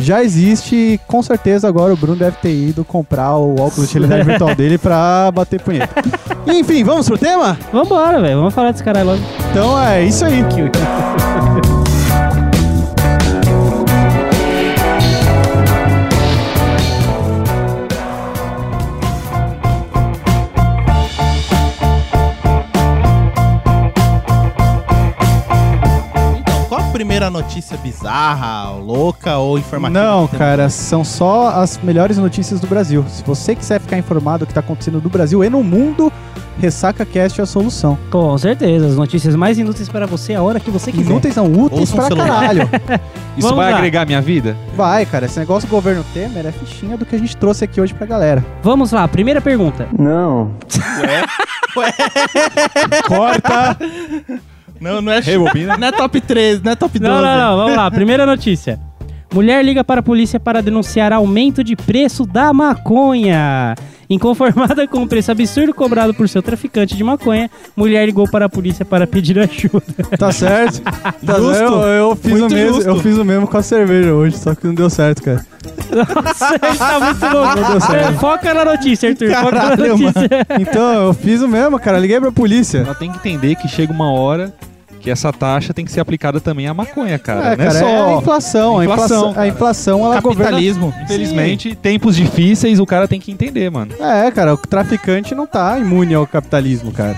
Já 0.00 0.22
existe 0.22 0.76
e 0.76 1.00
com 1.08 1.20
certeza 1.22 1.66
agora 1.66 1.92
o 1.92 1.96
Bruno 1.96 2.16
deve 2.16 2.36
ter 2.36 2.52
ido 2.52 2.84
comprar 2.84 3.36
o 3.36 3.60
óculos 3.60 3.88
de 3.88 3.98
realidade 3.98 4.22
virtual 4.28 4.54
dele 4.54 4.78
pra 4.78 5.30
bater 5.32 5.60
punheta. 5.60 6.02
Enfim, 6.46 6.84
vamos 6.84 7.08
pro 7.08 7.18
tema? 7.18 7.58
Vambora, 7.72 8.20
velho. 8.20 8.36
Vamos 8.36 8.54
falar 8.54 8.70
desse 8.70 8.84
caralho 8.84 9.10
logo. 9.10 9.22
Então 9.50 9.78
é 9.80 10.04
isso 10.04 10.24
aí. 10.24 10.44
primeira 26.98 27.30
notícia 27.30 27.76
bizarra, 27.76 28.72
louca 28.72 29.36
ou 29.38 29.56
informativa? 29.56 30.04
Não, 30.04 30.26
cara, 30.26 30.68
são 30.68 31.04
só 31.04 31.50
as 31.50 31.78
melhores 31.80 32.18
notícias 32.18 32.58
do 32.58 32.66
Brasil. 32.66 33.04
Se 33.08 33.22
você 33.22 33.54
quiser 33.54 33.80
ficar 33.80 33.96
informado 33.96 34.44
do 34.44 34.48
que 34.48 34.52
tá 34.54 34.58
acontecendo 34.58 35.00
no 35.00 35.08
Brasil 35.08 35.44
e 35.44 35.48
no 35.48 35.62
mundo, 35.62 36.12
Ressaca 36.58 37.06
Cast 37.06 37.40
é 37.40 37.44
a 37.44 37.46
solução. 37.46 37.96
Com 38.10 38.36
certeza. 38.36 38.88
As 38.88 38.96
notícias 38.96 39.36
mais 39.36 39.56
inúteis 39.60 39.88
para 39.88 40.06
você 40.08 40.34
a 40.34 40.42
hora 40.42 40.58
que 40.58 40.72
você 40.72 40.90
quiser. 40.90 41.08
Inúteis 41.08 41.34
são 41.34 41.46
úteis 41.46 41.82
Ouça 41.82 41.92
um 41.92 41.96
pra 41.98 42.06
celular. 42.08 42.26
caralho. 42.40 42.68
Isso 43.38 43.46
Vamos 43.46 43.56
vai 43.62 43.70
lá. 43.70 43.76
agregar 43.78 44.02
a 44.02 44.06
minha 44.06 44.20
vida? 44.20 44.56
Vai, 44.76 45.06
cara, 45.06 45.26
esse 45.26 45.38
negócio 45.38 45.68
do 45.68 45.70
governo 45.70 46.04
Temer 46.12 46.46
é 46.46 46.50
fichinha 46.50 46.96
do 46.96 47.06
que 47.06 47.14
a 47.14 47.18
gente 47.18 47.36
trouxe 47.36 47.62
aqui 47.62 47.80
hoje 47.80 47.94
pra 47.94 48.08
galera. 48.08 48.44
Vamos 48.60 48.90
lá. 48.90 49.06
Primeira 49.06 49.40
pergunta. 49.40 49.86
Corta! 53.06 53.78
Não, 54.80 55.00
não 55.02 55.12
é, 55.12 55.20
Rebobina. 55.20 55.76
não 55.76 55.88
é 55.88 55.92
top 55.92 56.20
3, 56.20 56.62
não 56.62 56.72
é 56.72 56.76
top 56.76 56.98
12. 56.98 57.12
Não, 57.14 57.22
não, 57.22 57.38
não. 57.38 57.56
Vamos 57.56 57.76
lá. 57.76 57.90
Primeira 57.90 58.24
notícia. 58.26 58.78
Mulher 59.34 59.62
liga 59.62 59.84
para 59.84 60.00
a 60.00 60.02
polícia 60.02 60.40
para 60.40 60.62
denunciar 60.62 61.12
aumento 61.12 61.62
de 61.62 61.76
preço 61.76 62.24
da 62.24 62.50
maconha. 62.52 63.74
Inconformada 64.08 64.88
com 64.88 65.02
o 65.02 65.06
preço 65.06 65.30
absurdo 65.30 65.74
cobrado 65.74 66.14
por 66.14 66.26
seu 66.30 66.40
traficante 66.42 66.96
de 66.96 67.04
maconha, 67.04 67.50
mulher 67.76 68.06
ligou 68.06 68.26
para 68.26 68.46
a 68.46 68.48
polícia 68.48 68.86
para 68.86 69.06
pedir 69.06 69.38
ajuda. 69.38 69.82
Tá 70.18 70.32
certo? 70.32 70.80
Tá 71.26 71.34
Justo. 71.34 71.62
Eu, 71.62 71.82
eu 72.10 72.16
fiz 72.16 72.40
o 72.40 72.48
mesmo, 72.48 72.74
justo. 72.76 72.88
eu 72.88 72.96
fiz 73.00 73.18
o 73.18 73.24
mesmo 73.24 73.46
com 73.46 73.58
a 73.58 73.62
cerveja 73.62 74.14
hoje, 74.14 74.38
só 74.38 74.54
que 74.54 74.66
não 74.66 74.72
deu 74.74 74.88
certo, 74.88 75.22
cara. 75.22 75.44
Nossa, 75.90 76.54
ele 76.54 76.78
tá 76.78 77.00
muito 77.00 77.26
louco. 77.36 77.80
certo. 77.86 78.08
É, 78.08 78.12
Foca 78.14 78.54
na 78.54 78.64
notícia, 78.64 79.10
Arthur. 79.10 79.30
Foca 79.30 79.42
na 79.44 79.60
Caralho, 79.60 79.88
notícia. 79.98 80.46
Então, 80.58 81.06
eu 81.08 81.12
fiz 81.12 81.42
o 81.42 81.48
mesmo, 81.48 81.78
cara. 81.78 81.98
Liguei 81.98 82.18
pra 82.18 82.32
polícia. 82.32 82.78
Ela 82.78 82.94
tem 82.94 83.12
que 83.12 83.18
entender 83.18 83.56
que 83.56 83.68
chega 83.68 83.92
uma 83.92 84.10
hora 84.10 84.54
que 85.08 85.12
essa 85.12 85.32
taxa 85.32 85.72
tem 85.72 85.86
que 85.86 85.90
ser 85.90 86.00
aplicada 86.00 86.38
também 86.38 86.66
à 86.68 86.74
maconha, 86.74 87.18
cara. 87.18 87.40
É, 87.40 87.56
não 87.56 87.64
é 87.64 87.68
cara, 87.68 87.70
só... 87.78 87.86
é 87.86 88.14
a 88.14 88.16
inflação. 88.18 88.78
A 88.78 88.84
Inflação, 88.84 88.84
inflação, 88.84 89.30
a 89.30 89.34
cara. 89.34 89.48
inflação 89.48 90.04
ela 90.04 90.20
governa 90.20 90.44
Capitalismo. 90.44 90.94
Infelizmente, 91.02 91.74
tempos 91.74 92.14
difíceis, 92.14 92.78
o 92.78 92.84
cara 92.84 93.08
tem 93.08 93.18
que 93.18 93.32
entender, 93.32 93.70
mano. 93.70 93.92
É, 93.98 94.30
cara, 94.30 94.52
o 94.52 94.56
traficante 94.58 95.34
não 95.34 95.46
tá 95.46 95.78
imune 95.78 96.14
ao 96.14 96.26
capitalismo, 96.26 96.92
cara. 96.92 97.16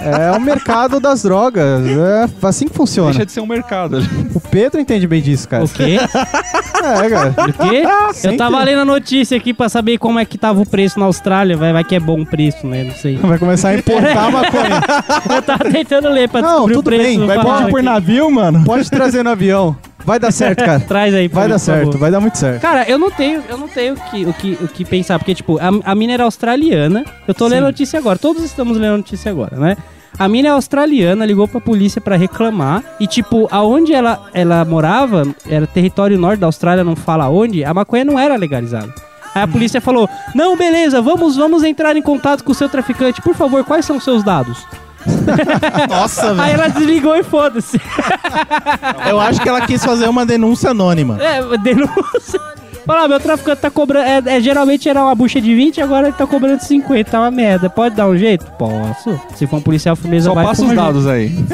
É 0.00 0.30
o 0.36 0.40
mercado 0.40 1.00
das 1.00 1.22
drogas. 1.22 1.86
É 1.86 2.28
assim 2.46 2.68
que 2.68 2.74
funciona. 2.74 3.10
Deixa 3.10 3.24
de 3.24 3.32
ser 3.32 3.40
um 3.40 3.46
mercado. 3.46 3.98
O 4.34 4.40
Pedro 4.40 4.78
entende 4.80 5.06
bem 5.06 5.22
disso, 5.22 5.48
cara. 5.48 5.64
O 5.64 5.68
quê? 5.68 5.98
É, 5.98 7.08
cara. 7.10 7.34
O 7.48 7.52
quê? 7.70 7.82
Eu 8.08 8.14
Sempre. 8.14 8.36
tava 8.36 8.62
lendo 8.62 8.80
a 8.80 8.84
notícia 8.84 9.36
aqui 9.36 9.54
pra 9.54 9.68
saber 9.68 9.98
como 9.98 10.18
é 10.18 10.24
que 10.24 10.36
tava 10.36 10.60
o 10.60 10.66
preço 10.66 10.98
na 11.00 11.06
Austrália. 11.06 11.56
Vai, 11.56 11.72
vai 11.72 11.82
que 11.82 11.94
é 11.94 12.00
bom 12.00 12.20
o 12.20 12.26
preço, 12.26 12.66
né? 12.66 12.84
Não 12.84 12.94
sei. 12.94 13.16
Vai 13.16 13.38
começar 13.38 13.70
a 13.70 13.74
importar 13.76 14.30
maconha. 14.30 14.80
Eu 15.34 15.42
tava 15.42 15.64
tentando 15.70 16.08
ler 16.10 16.28
pra 16.28 16.42
Não, 16.42 16.48
descobrir 16.50 16.72
o 16.74 16.76
tudo 16.76 16.84
preço. 16.90 17.02
Não 17.18 17.26
vai 17.26 17.40
Pode 17.40 17.70
por 17.70 17.78
aqui. 17.80 17.82
navio, 17.82 18.30
mano? 18.30 18.64
Pode 18.64 18.90
trazer 18.90 19.22
no 19.22 19.30
avião. 19.30 19.76
Vai 20.04 20.18
dar 20.18 20.30
certo, 20.32 20.64
cara. 20.64 20.80
Traz 20.86 21.12
aí 21.14 21.28
pra 21.28 21.40
Vai 21.40 21.48
mim, 21.48 21.54
dar 21.54 21.58
por 21.58 21.64
favor. 21.66 21.82
certo, 21.84 21.98
vai 21.98 22.10
dar 22.10 22.20
muito 22.20 22.38
certo. 22.38 22.60
Cara, 22.62 22.88
eu 22.88 22.98
não 22.98 23.10
tenho, 23.10 23.42
eu 23.48 23.58
não 23.58 23.68
tenho 23.68 23.94
o 23.94 23.96
que, 23.96 24.24
o 24.24 24.32
que, 24.32 24.58
o 24.64 24.68
que 24.68 24.84
pensar, 24.84 25.18
porque, 25.18 25.34
tipo, 25.34 25.58
a, 25.58 25.90
a 25.90 25.94
mina 25.94 26.12
era 26.14 26.24
australiana. 26.24 27.04
Eu 27.26 27.34
tô 27.34 27.46
lendo 27.48 27.64
a 27.64 27.66
notícia 27.66 27.98
agora, 27.98 28.18
todos 28.18 28.42
estamos 28.44 28.76
lendo 28.78 28.94
a 28.94 28.96
notícia 28.98 29.30
agora, 29.30 29.56
né? 29.56 29.76
A 30.18 30.28
mina 30.28 30.48
é 30.48 30.50
australiana, 30.52 31.26
ligou 31.26 31.46
pra 31.46 31.60
polícia 31.60 32.00
pra 32.00 32.16
reclamar. 32.16 32.82
E, 33.00 33.06
tipo, 33.06 33.48
aonde 33.50 33.92
ela, 33.92 34.28
ela 34.32 34.64
morava, 34.64 35.26
era 35.48 35.66
território 35.66 36.16
norte 36.18 36.40
da 36.40 36.46
Austrália, 36.46 36.82
não 36.84 36.96
fala 36.96 37.28
onde, 37.28 37.64
a 37.64 37.74
maconha 37.74 38.04
não 38.04 38.18
era 38.18 38.34
legalizada. 38.36 38.94
Aí 39.34 39.42
a 39.42 39.48
polícia 39.48 39.80
falou: 39.80 40.08
Não, 40.34 40.56
beleza, 40.56 41.02
vamos, 41.02 41.36
vamos 41.36 41.62
entrar 41.64 41.94
em 41.96 42.00
contato 42.00 42.42
com 42.44 42.52
o 42.52 42.54
seu 42.54 42.68
traficante. 42.70 43.20
Por 43.20 43.34
favor, 43.34 43.62
quais 43.64 43.84
são 43.84 43.96
os 43.98 44.04
seus 44.04 44.22
dados? 44.24 44.64
Nossa, 45.88 46.30
Aí 46.30 46.36
velho. 46.36 46.52
ela 46.52 46.68
desligou 46.68 47.16
e 47.16 47.22
foda-se. 47.22 47.80
Eu 49.08 49.20
acho 49.20 49.40
que 49.40 49.48
ela 49.48 49.60
quis 49.62 49.84
fazer 49.84 50.08
uma 50.08 50.24
denúncia 50.26 50.70
anônima. 50.70 51.18
É, 51.22 51.40
denúncia. 51.58 52.40
Fala, 52.86 53.08
meu 53.08 53.18
traficante 53.18 53.60
tá 53.62 53.68
cobrando. 53.70 54.06
É, 54.06 54.36
é, 54.36 54.40
geralmente 54.40 54.88
era 54.88 55.02
uma 55.02 55.14
bucha 55.14 55.40
de 55.40 55.52
20, 55.52 55.80
agora 55.80 56.06
ele 56.06 56.16
tá 56.16 56.24
cobrando 56.24 56.60
50. 56.62 57.10
Tá 57.10 57.18
uma 57.20 57.32
merda. 57.32 57.68
Pode 57.68 57.96
dar 57.96 58.06
um 58.06 58.16
jeito? 58.16 58.46
Posso. 58.52 59.20
Se 59.34 59.44
for 59.46 59.56
um 59.56 59.60
policial 59.60 59.96
firmeza, 59.96 60.28
Só 60.28 60.34
vai 60.34 60.44
passa 60.46 60.64
os 60.64 60.72
dados 60.72 61.06
aí. 61.06 61.32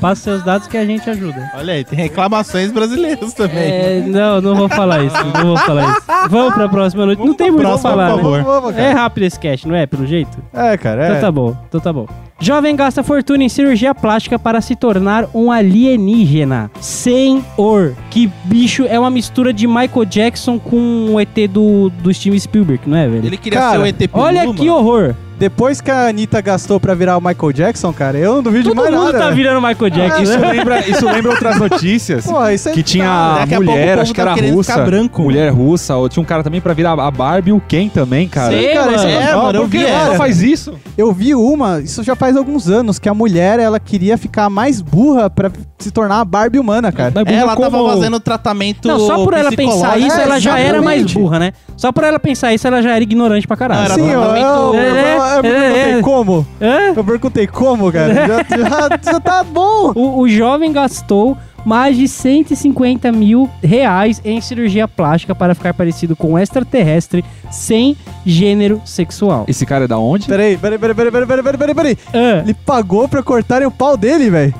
Passa 0.00 0.22
seus 0.24 0.44
dados 0.44 0.66
que 0.68 0.76
a 0.76 0.84
gente 0.84 1.08
ajuda. 1.08 1.50
Olha 1.54 1.72
aí, 1.72 1.82
tem 1.82 1.98
reclamações 1.98 2.70
brasileiras 2.70 3.32
também. 3.32 3.56
É, 3.58 4.04
não, 4.06 4.42
não 4.42 4.54
vou 4.54 4.68
falar 4.68 5.02
isso. 5.02 5.16
Não 5.32 5.46
vou 5.46 5.56
falar 5.56 5.90
isso. 5.90 6.02
Vamos 6.28 6.52
pra 6.52 6.68
próxima 6.68 7.06
noite. 7.06 7.24
Não 7.24 7.32
tem 7.32 7.50
muito 7.50 7.66
o 7.66 7.78
falar, 7.78 8.10
por 8.10 8.16
né? 8.16 8.22
favor. 8.22 8.42
Vamos, 8.42 8.76
É 8.76 8.90
rápido 8.92 9.22
esse 9.24 9.40
cast, 9.40 9.66
não 9.66 9.74
é? 9.74 9.86
Pelo 9.86 10.06
jeito? 10.06 10.36
É, 10.52 10.76
cara, 10.76 11.04
Então 11.04 11.16
é. 11.16 11.20
tá 11.20 11.32
bom, 11.32 11.56
então 11.66 11.80
tá 11.80 11.92
bom. 11.94 12.06
Jovem 12.38 12.76
gasta 12.76 13.02
fortuna 13.02 13.44
em 13.44 13.48
cirurgia 13.48 13.94
plástica 13.94 14.38
para 14.38 14.60
se 14.60 14.76
tornar 14.76 15.26
um 15.34 15.50
alienígena. 15.50 16.70
Senhor, 16.80 17.96
que 18.10 18.30
bicho 18.44 18.84
é 18.84 18.98
uma 19.00 19.10
mistura 19.10 19.52
de 19.52 19.66
Michael 19.66 20.04
Jackson 20.04 20.58
com 20.58 21.14
o 21.14 21.20
ET 21.20 21.34
do, 21.50 21.90
do 21.90 22.12
Steven 22.12 22.38
Spielberg, 22.38 22.82
não 22.86 22.96
é, 22.96 23.08
velho? 23.08 23.26
Ele 23.26 23.36
queria 23.38 23.58
Cara, 23.58 23.72
ser 23.72 23.82
o 23.82 23.86
ET 23.86 24.10
Olha 24.12 24.40
que 24.52 24.66
mano. 24.66 24.74
horror. 24.74 25.14
Depois 25.38 25.80
que 25.82 25.90
a 25.90 26.06
Anitta 26.08 26.40
gastou 26.40 26.80
pra 26.80 26.94
virar 26.94 27.18
o 27.18 27.20
Michael 27.20 27.52
Jackson, 27.52 27.92
cara, 27.92 28.16
eu 28.16 28.36
não 28.36 28.42
duvido 28.42 28.70
Todo 28.70 28.76
de 28.76 28.80
mais 28.82 28.94
mundo 28.94 29.04
nada. 29.12 29.18
tá 29.18 29.24
velho. 29.24 29.36
virando 29.36 29.60
Michael 29.60 29.90
Jackson, 29.90 30.22
Isso 30.22 30.38
né? 30.38 30.50
lembra, 30.52 30.88
isso 30.88 31.04
lembra 31.04 31.30
outras 31.32 31.58
notícias. 31.58 32.24
Pô, 32.26 32.48
isso 32.48 32.68
é 32.70 32.72
Que 32.72 32.82
tinha 32.82 33.10
a 33.10 33.38
Daqui 33.40 33.54
a 33.54 33.60
mulher, 33.60 33.98
acho 33.98 34.14
que 34.14 34.22
tá 34.22 34.30
era 34.34 34.50
russa. 34.52 34.72
ficar 34.72 34.84
branco. 34.86 35.22
Mulher 35.22 35.52
russa, 35.52 35.94
ou 35.96 36.08
tinha 36.08 36.22
um 36.22 36.26
cara 36.26 36.42
também 36.42 36.60
pra 36.60 36.72
virar 36.72 36.92
a 36.92 37.10
Barbie 37.10 37.50
e 37.50 37.52
o 37.52 37.60
Ken 37.60 37.88
também, 37.90 38.26
cara. 38.28 38.50
Sei, 38.52 38.72
cara, 38.72 38.92
mano. 38.92 39.08
é 39.08 39.12
É, 39.30 39.34
mano, 39.36 39.58
eu 39.58 39.66
vi 39.66 39.84
Ela 39.84 40.14
faz 40.14 40.42
isso? 40.42 40.72
Eu 40.96 41.12
vi 41.12 41.34
uma, 41.34 41.80
isso 41.80 42.02
já 42.02 42.16
faz 42.16 42.34
alguns 42.34 42.68
anos, 42.70 42.98
que 42.98 43.08
a 43.08 43.12
mulher, 43.14 43.60
ela 43.60 43.78
queria 43.78 44.16
ficar 44.16 44.48
mais 44.48 44.80
burra 44.80 45.28
pra 45.28 45.50
se 45.78 45.90
tornar 45.90 46.20
a 46.20 46.24
Barbie 46.24 46.58
humana, 46.58 46.90
cara. 46.90 47.10
Burra 47.10 47.30
Ela 47.30 47.54
tava 47.56 47.70
como- 47.76 47.90
fazendo 47.90 48.18
tratamento 48.18 48.88
Não, 48.88 48.98
só 49.00 49.22
por 49.22 49.34
ela 49.34 49.52
pensar 49.52 49.98
isso, 49.98 50.18
É, 50.18 50.22
ela 50.22 50.40
já 50.40 50.58
era 50.58 50.80
mais 50.80 51.04
burra, 51.12 51.38
né? 51.38 51.52
Só 51.76 51.92
por 51.92 52.04
ela 52.04 52.18
pensar 52.18 52.54
isso, 52.54 52.66
ela 52.66 52.80
já 52.80 52.92
era 52.94 53.02
ignorante 53.02 53.46
pra 53.46 53.54
caralho. 53.54 53.84
Era 53.84 53.94
Sim, 53.94 54.08
eu, 54.10 54.22
eu, 54.22 54.74
eu, 54.74 55.25
eu 55.34 55.38
é, 55.38 55.42
perguntei 55.42 55.98
é, 55.98 56.02
como. 56.02 56.46
É? 56.60 56.90
Eu 56.90 57.04
perguntei 57.04 57.46
como, 57.46 57.92
cara. 57.92 58.14
Já, 58.26 58.36
já, 58.56 59.12
já 59.12 59.20
tá 59.20 59.44
bom. 59.44 59.92
O, 59.94 60.20
o 60.20 60.28
jovem 60.28 60.72
gastou 60.72 61.36
mais 61.64 61.96
de 61.96 62.06
150 62.06 63.10
mil 63.12 63.50
reais 63.62 64.20
em 64.24 64.40
cirurgia 64.40 64.86
plástica 64.86 65.34
para 65.34 65.54
ficar 65.54 65.74
parecido 65.74 66.14
com 66.14 66.32
um 66.32 66.38
extraterrestre 66.38 67.24
sem 67.50 67.96
gênero 68.24 68.80
sexual. 68.84 69.44
Esse 69.48 69.66
cara 69.66 69.84
é 69.84 69.88
da 69.88 69.98
onde? 69.98 70.26
Peraí, 70.26 70.56
peraí, 70.56 70.78
peraí, 70.78 70.94
peraí, 70.94 71.10
peraí, 71.10 71.26
peraí, 71.26 71.58
peraí, 71.58 71.74
peraí. 71.74 71.98
Ele 72.44 72.54
pagou 72.54 73.08
pra 73.08 73.22
cortarem 73.22 73.66
o 73.66 73.70
pau 73.70 73.96
dele, 73.96 74.30
velho. 74.30 74.54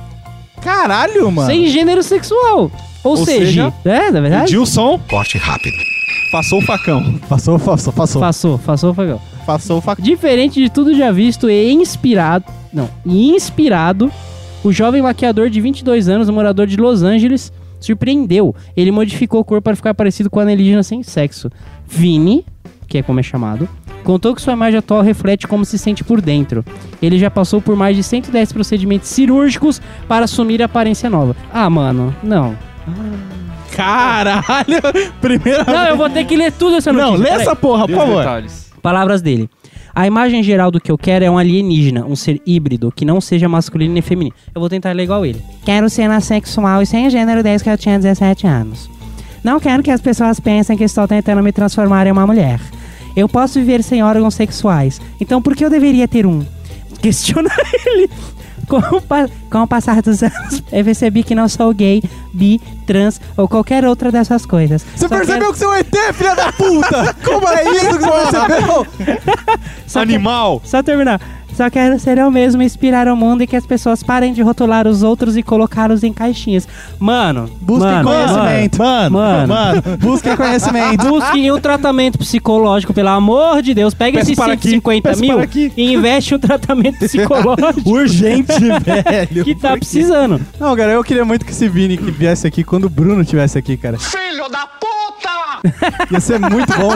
Caralho, 0.61 1.31
mano. 1.31 1.49
Sem 1.49 1.69
gênero 1.69 2.03
sexual. 2.03 2.71
Ou, 3.05 3.13
Ou 3.13 3.17
seja, 3.19 3.47
seja, 3.47 3.75
é, 3.85 4.11
na 4.11 4.19
é 4.19 4.23
verdade. 4.23 4.51
Gilson, 4.51 4.99
Corte 5.09 5.39
rápido. 5.39 5.77
Passou 6.33 6.59
o 6.59 6.63
facão. 6.63 7.21
Passou, 7.29 7.59
passou, 7.59 7.93
passou. 7.93 8.21
Passou, 8.21 8.59
passou 8.59 8.91
o 8.91 8.95
facão. 8.95 9.21
Passou 9.47 9.79
o 9.79 9.81
fac... 9.81 10.03
Diferente 10.03 10.61
de 10.61 10.69
tudo 10.69 10.93
já 10.95 11.13
visto 11.13 11.49
e 11.49 11.73
inspirado, 11.73 12.45
não, 12.73 12.91
e 13.07 13.31
inspirado, 13.31 14.11
o 14.65 14.73
jovem 14.73 15.01
maquiador 15.01 15.49
de 15.49 15.61
22 15.61 16.09
anos, 16.09 16.29
morador 16.29 16.67
de 16.67 16.77
Los 16.77 17.03
Angeles, 17.05 17.53
surpreendeu. 17.79 18.55
Ele 18.77 18.91
modificou 18.91 19.41
o 19.41 19.45
corpo 19.45 19.63
para 19.63 19.77
ficar 19.77 19.95
parecido 19.95 20.29
com 20.29 20.41
alienígena 20.41 20.83
sem 20.83 21.03
sexo. 21.03 21.51
Vini, 21.87 22.45
que 22.89 22.99
é 22.99 23.03
como 23.03 23.21
é 23.21 23.23
chamado, 23.23 23.69
contou 24.03 24.35
que 24.35 24.43
sua 24.43 24.53
imagem 24.55 24.79
atual 24.79 25.03
reflete 25.03 25.47
como 25.47 25.65
se 25.65 25.79
sente 25.79 26.03
por 26.03 26.21
dentro. 26.21 26.65
Ele 27.01 27.19
já 27.19 27.31
passou 27.31 27.63
por 27.63 27.77
mais 27.77 27.97
de 27.97 28.03
110 28.03 28.53
procedimentos 28.53 29.09
cirúrgicos 29.09 29.81
para 30.09 30.25
assumir 30.25 30.61
a 30.61 30.67
aparência 30.67 31.09
nova. 31.09 31.37
Ah, 31.53 31.71
mano, 31.71 32.15
não. 32.23 32.57
Caralho! 33.73 34.81
Primeira 35.21 35.65
Não, 35.65 35.87
eu 35.87 35.97
vou 35.97 36.09
ter 36.09 36.25
que 36.25 36.37
ler 36.37 36.51
tudo 36.53 36.77
essa 36.77 36.93
notícia. 36.93 37.13
Não, 37.13 37.23
lê 37.23 37.31
essa 37.43 37.55
porra, 37.55 37.87
por 37.87 37.97
favor. 37.97 38.19
detalhes. 38.19 38.66
Palavras 38.87 39.21
dele. 39.21 39.51
A 39.93 40.07
imagem 40.07 40.45
geral 40.45 40.71
do 40.71 40.81
que 40.81 40.93
eu 40.93 40.97
quero 40.97 41.25
é 41.25 41.29
um 41.29 41.37
alienígena, 41.37 42.07
um 42.07 42.15
ser 42.15 42.41
híbrido, 42.47 42.93
que 42.95 43.05
não 43.05 43.21
seja 43.21 43.49
masculino 43.49 43.93
nem 43.93 44.01
feminino. 44.01 44.37
Eu 44.55 44.61
vou 44.61 44.71
tentar 44.71 44.93
ler 44.93 45.03
igual 45.03 45.27
ele. 45.27 45.43
Quero 45.65 45.91
ser 45.91 46.09
assexual 46.09 46.81
e 46.81 46.87
sem 46.87 47.11
gênero 47.11 47.43
desde 47.43 47.65
que 47.65 47.71
eu 47.71 47.77
tinha 47.77 47.99
17 47.99 48.47
anos. 48.47 48.89
Não 49.43 49.59
quero 49.59 49.83
que 49.83 49.91
as 49.91 50.01
pessoas 50.01 50.39
pensem 50.39 50.77
que 50.77 50.85
estou 50.85 51.09
tentando 51.09 51.43
me 51.43 51.51
transformar 51.51 52.07
em 52.07 52.13
uma 52.13 52.29
mulher. 52.29 52.61
Eu 53.17 53.29
posso 53.29 53.59
viver 53.59 53.83
sem 53.83 54.05
órgãos 54.05 54.37
sexuais, 54.37 55.01
então 55.21 55.43
por 55.43 55.57
que 55.57 55.65
eu 55.65 55.71
deveria 55.71 56.07
ter 56.07 56.25
um? 56.25 56.47
Questiona 57.03 57.51
ele. 57.87 58.09
Com 58.69 58.79
o, 58.79 59.03
com 59.51 59.63
o 59.63 59.67
passar 59.67 60.03
dos 60.03 60.23
anos, 60.23 60.63
eu 60.73 60.85
percebi 60.85 61.23
que 61.23 61.35
não 61.35 61.49
sou 61.49 61.73
gay, 61.73 62.03
bi, 62.33 62.61
trans 62.87 63.21
ou 63.37 63.49
qualquer 63.49 63.85
outra 63.85 64.11
dessas 64.11 64.45
coisas. 64.45 64.85
Você 64.95 65.07
Só 65.07 65.09
percebeu 65.09 65.53
que 65.53 65.59
você 65.59 65.65
é 65.65 65.69
um 65.69 65.75
ET, 65.75 65.95
filha 66.15 66.35
da 66.35 66.53
puta? 66.53 67.15
Como 67.25 67.49
é 67.49 67.65
isso 67.65 67.99
que 67.99 68.05
você 68.05 68.47
percebeu? 68.47 68.87
só 69.87 70.01
Animal! 70.01 70.61
Só 70.65 70.83
terminar. 70.83 71.21
Só 71.57 71.71
quero 71.71 71.99
ser 71.99 72.19
eu 72.19 72.31
mesmo, 72.31 72.63
inspirar 72.63 73.09
o 73.09 73.17
mundo 73.17 73.43
e 73.43 73.47
que 73.47 73.57
as 73.57 73.65
pessoas 73.65 74.03
parem 74.03 74.33
de 74.35 74.43
rotular 74.43 74.87
os 74.87 75.03
outros 75.03 75.37
e 75.39 75.43
colocá-los 75.43 76.03
em 76.05 76.13
caixinhas. 76.13 76.69
Mano, 76.99 77.49
Busquem 77.61 77.91
mano, 77.91 78.09
conhecimento. 78.11 78.79
Mano, 78.79 79.19
Mano. 79.19 79.49
mano. 79.49 79.83
Busquem 79.99 80.37
conhecimento. 80.37 80.99
Mano, 81.05 81.09
busque 81.21 81.51
um 81.51 81.59
tratamento 81.59 82.19
psicológico, 82.19 82.93
pelo 82.93 83.09
amor 83.09 83.63
de 83.63 83.73
Deus. 83.73 83.95
Pega 83.95 84.19
Peço 84.19 84.33
esses 84.33 84.37
para 84.45 84.53
aqui, 84.53 84.69
150 84.69 85.09
peço 85.09 85.21
mil 85.23 85.39
aqui. 85.41 85.73
e 85.77 85.95
investe 85.95 86.35
um 86.35 86.39
tratamento 86.39 86.99
psicológico 87.07 87.89
Urgente, 87.91 88.53
velho. 88.85 89.45
que 89.45 89.55
tá 89.55 89.77
precisando. 89.77 90.41
Não, 90.61 90.77
cara, 90.77 90.93
eu 90.93 91.03
queria 91.03 91.25
muito 91.25 91.45
que 91.47 91.53
esse 91.53 91.69
Vini 91.69 91.97
que 91.97 92.11
viesse 92.11 92.47
aqui 92.47 92.63
quando 92.63 92.85
o 92.85 92.91
Bruno 92.91 93.25
tivesse 93.25 93.57
aqui, 93.57 93.77
cara. 93.79 93.99
Filho 93.99 94.49
da 94.51 94.67
puta! 94.67 94.76
Ia 96.11 96.21
ser 96.21 96.39
muito 96.41 96.73
bom. 96.79 96.93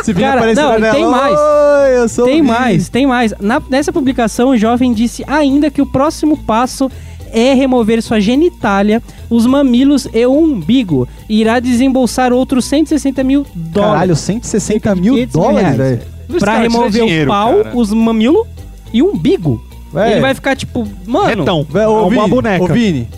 Esse 0.00 0.12
Vini 0.12 0.26
Cara, 0.26 0.40
aparecer 0.40 0.62
não, 0.62 0.78
na 0.78 0.90
tem 0.92 1.06
mais. 1.06 1.38
Oi, 1.38 1.98
eu 1.98 2.08
sou 2.08 2.24
o 2.24 2.26
Tem 2.28 2.36
Vini." 2.42 2.46
mais, 2.48 2.88
tem 2.88 3.06
mais. 3.06 3.34
Na- 3.40 3.62
nessa 3.68 3.92
publicação, 3.92 4.50
o 4.50 4.56
jovem 4.56 4.92
disse 4.92 5.24
ainda 5.26 5.70
que 5.70 5.80
o 5.82 5.86
próximo 5.86 6.36
passo 6.36 6.90
é 7.30 7.52
remover 7.52 8.02
sua 8.02 8.20
genitália, 8.20 9.02
os 9.28 9.44
mamilos 9.46 10.08
e 10.14 10.24
o 10.26 10.32
umbigo. 10.32 11.06
E 11.28 11.40
irá 11.40 11.60
desembolsar 11.60 12.32
outros 12.32 12.64
160 12.64 13.22
mil 13.22 13.44
dólares. 13.54 13.92
Caralho, 13.92 14.16
160 14.16 14.94
mil 14.94 15.14
500 15.14 15.34
mil 15.34 15.42
dólares, 15.44 15.62
reais. 15.62 15.76
velho. 15.76 16.38
Pra 16.40 16.58
remover 16.58 16.90
dinheiro, 16.90 17.30
o 17.30 17.32
pau, 17.34 17.56
cara. 17.64 17.76
os 17.76 17.92
mamilos 17.92 18.46
e 18.92 19.02
o 19.02 19.12
umbigo. 19.12 19.62
Véi, 19.92 20.12
Ele 20.12 20.20
vai 20.20 20.34
ficar 20.34 20.54
tipo, 20.54 20.86
mano, 21.06 21.26
Retão. 21.26 21.66
véi, 21.70 21.86
ô, 21.86 22.02
uma 22.02 22.10
Vini, 22.10 22.28
boneca. 22.28 22.64
Ô, 22.64 22.66
Vini, 22.66 23.08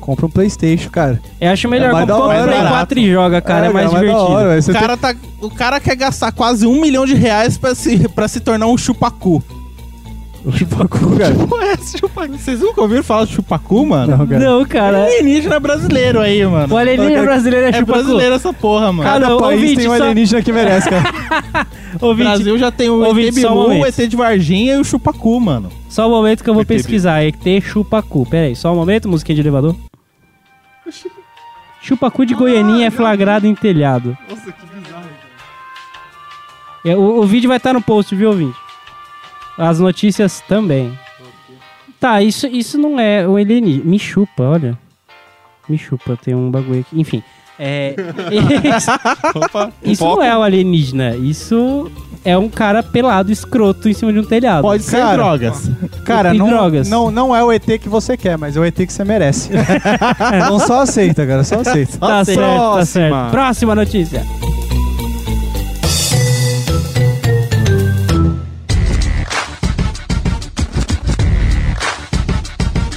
compra 0.00 0.26
um 0.26 0.30
Playstation, 0.30 0.90
cara. 0.90 1.20
eu 1.40 1.50
acho 1.50 1.68
melhor 1.68 1.90
É 1.90 1.92
mais 1.92 2.06
comprar 2.08 2.18
um 2.24 2.28
hora, 2.28 2.42
Play 2.44 2.56
barato. 2.56 2.74
4 2.74 2.98
e 2.98 3.12
joga, 3.12 3.40
cara, 3.40 3.66
é, 3.66 3.72
mais 3.72 3.90
da 3.92 3.98
divertido. 4.00 4.24
hora, 4.32 4.48
velho. 4.48 4.62
Você 4.62 4.70
O 4.70 4.74
cara, 4.74 4.96
tá, 4.96 5.14
o 5.40 5.50
cara 5.50 5.78
quer 5.80 5.94
gastar 5.96 6.32
quase 6.32 6.66
um 6.66 6.80
milhão 6.80 7.06
de 7.06 7.14
reais 7.14 7.56
pra 7.58 7.74
se, 7.74 8.08
pra 8.08 8.26
se 8.26 8.40
tornar 8.40 8.66
um 8.66 8.76
chupacu. 8.76 9.42
tem... 9.46 9.60
O 10.42 10.50
chupacu, 10.56 10.98
cara. 11.18 11.34
Vocês 12.30 12.60
nunca 12.60 12.80
ouviram 12.80 13.02
falar 13.02 13.26
de 13.26 13.32
chupacu, 13.34 13.84
mano? 13.84 14.16
Não, 14.16 14.26
cara. 14.26 14.40
Não, 14.42 14.64
cara. 14.64 15.04
Alienígena 15.04 15.60
brasileiro 15.60 16.18
aí, 16.18 16.42
mano. 16.46 16.72
O 16.74 16.78
alienígena 16.78 17.22
brasileiro 17.22 17.66
é, 17.66 17.68
É 17.68 17.72
chupacu. 17.74 17.92
brasileiro 18.02 18.34
essa 18.36 18.50
porra, 18.54 18.90
mano. 18.90 19.02
Cara, 19.02 19.20
Cada 19.26 19.36
país 19.38 19.60
ouvinte, 19.60 19.76
tem 19.76 19.88
um 19.90 19.96
só- 19.96 20.02
alienígena 20.02 20.40
que 20.42 20.50
merece, 20.50 20.88
cara. 20.88 21.66
O 22.00 22.06
Ouvinte, 22.06 22.28
Brasil 22.30 22.56
já 22.58 22.70
tem 22.70 22.88
o 22.88 23.04
ouvinte, 23.04 23.38
ET 23.38 23.42
só 23.42 23.52
um 23.52 23.68
Bilu, 23.68 23.82
o. 23.82 23.86
ET 23.86 24.08
de 24.08 24.16
Varginha 24.16 24.74
e 24.76 24.78
o 24.78 24.84
chupacu, 24.84 25.38
mano. 25.38 25.68
Só 25.90 26.06
um 26.06 26.10
momento 26.10 26.42
que 26.42 26.48
eu 26.48 26.54
vou 26.54 26.64
pesquisar. 26.64 27.22
ET 27.22 27.36
Chupacu. 27.62 28.24
Pera 28.24 28.46
aí, 28.46 28.56
só 28.56 28.72
um 28.72 28.76
momento, 28.76 29.08
musiquinha 29.10 29.34
de 29.34 29.42
elevador. 29.42 29.76
Chupacu 31.82 32.26
de 32.26 32.34
Goianinha 32.34 32.88
é 32.88 32.90
flagrado 32.90 33.46
em 33.46 33.54
telhado. 33.54 34.16
Nossa, 34.28 34.52
que 34.52 34.66
bizarro. 34.66 35.08
É, 36.84 36.96
o, 36.96 37.20
o 37.20 37.26
vídeo 37.26 37.48
vai 37.48 37.56
estar 37.56 37.72
no 37.72 37.82
post, 37.82 38.14
viu, 38.14 38.30
ouvinte? 38.30 38.56
As 39.56 39.78
notícias 39.78 40.40
também. 40.42 40.98
Tá, 41.98 42.22
isso, 42.22 42.46
isso 42.46 42.78
não 42.78 42.98
é 42.98 43.26
o 43.28 43.36
alienígena. 43.36 43.84
Me 43.84 43.98
chupa, 43.98 44.42
olha. 44.42 44.78
Me 45.68 45.76
chupa, 45.76 46.16
tem 46.16 46.34
um 46.34 46.50
bagulho 46.50 46.80
aqui. 46.80 46.98
Enfim. 46.98 47.22
É, 47.58 47.94
isso 48.74 48.90
Opa, 49.34 49.70
isso 49.82 50.02
foco. 50.02 50.16
não 50.16 50.22
é 50.22 50.36
o 50.36 50.42
alienígena. 50.42 51.14
Isso 51.16 51.92
é 52.24 52.36
um 52.38 52.48
cara 52.48 52.82
pelado, 52.82 53.30
escroto, 53.30 53.86
em 53.86 53.92
cima 53.92 54.10
de 54.12 54.18
um 54.18 54.24
telhado. 54.24 54.62
Pode 54.62 54.82
ser 54.82 54.96
Cara. 54.96 55.12
drogas. 55.16 55.70
Cara, 56.04 56.34
E 56.34 56.38
não, 56.38 56.48
drogas? 56.48 56.88
Não, 56.88 57.10
não 57.10 57.34
é 57.36 57.42
o 57.44 57.52
ET 57.52 57.64
que 57.78 57.88
você 57.88 58.16
quer, 58.16 58.36
mas 58.36 58.56
é 58.56 58.60
o 58.60 58.64
ET 58.64 58.74
que 58.74 58.92
você 58.92 59.04
merece. 59.04 59.50
não 60.48 60.58
só 60.58 60.82
aceita, 60.82 61.26
cara, 61.26 61.44
só 61.44 61.60
aceita. 61.60 61.98
Tá 61.98 62.24
certo, 62.24 62.38
tá 62.40 62.46
Próxima. 62.46 62.84
certo. 62.86 63.30
Próxima 63.30 63.74
notícia. 63.74 64.24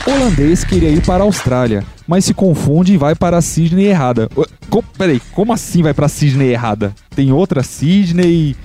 Holandês 0.06 0.64
queria 0.64 0.90
ir 0.90 1.02
para 1.06 1.24
a 1.24 1.26
Austrália, 1.26 1.84
mas 2.08 2.26
se 2.26 2.34
confunde 2.34 2.94
e 2.94 2.98
vai 2.98 3.16
para 3.16 3.38
a 3.38 3.42
Sydney 3.42 3.86
errada. 3.88 4.28
Com, 4.70 4.82
peraí, 4.98 5.22
como 5.32 5.54
assim 5.54 5.82
vai 5.82 5.94
para 5.94 6.08
a 6.08 6.10
Sydney 6.10 6.50
errada? 6.52 6.94
Tem 7.16 7.32
outra 7.32 7.64
Sydney? 7.64 8.56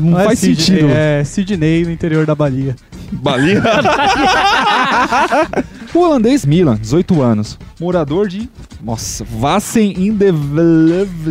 Não, 0.00 0.20
é 0.20 0.24
faz 0.24 0.38
Sidney, 0.38 0.56
sentido. 0.64 0.88
É 0.90 1.24
Sidney 1.24 1.84
no 1.84 1.90
interior 1.90 2.26
da 2.26 2.34
Bahia. 2.34 2.76
Balia. 3.12 3.62
o 5.94 5.98
holandês 5.98 6.44
Milan, 6.44 6.76
18 6.76 7.22
anos, 7.22 7.58
morador 7.80 8.28
de. 8.28 8.48
Nossa, 8.82 9.24
Vassen 9.24 9.92
in 9.96 10.16
the. 10.16 10.26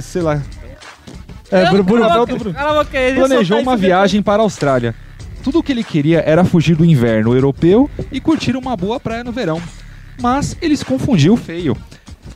sei 0.01 0.22
lá. 0.22 0.41
É, 1.51 1.70
Bru- 1.70 1.84
Bru- 1.84 2.00
Cala 2.00 2.13
a 2.13 2.17
boca, 2.25 2.53
cala 2.53 2.79
a 2.79 2.84
boca, 2.84 2.98
ele 2.98 3.20
Planejou 3.20 3.60
uma 3.60 3.77
viagem 3.77 4.24
para 4.24 4.41
a 4.41 4.46
Austrália. 4.46 4.96
Tudo 5.43 5.60
o 5.60 5.63
que 5.63 5.72
ele 5.72 5.84
queria 5.84 6.24
era 6.25 6.43
fugir 6.43 6.75
do 6.75 6.86
inverno 6.86 7.36
europeu 7.36 7.89
e 8.12 8.20
curtir 8.20 8.55
uma 8.55 8.75
boa 8.77 9.00
praia 9.00 9.24
no 9.24 9.32
verão. 9.32 9.62
Mas 10.22 10.55
ele 10.62 10.75
se 10.77 10.86
confundiu 10.86 11.36
feio. 11.36 11.75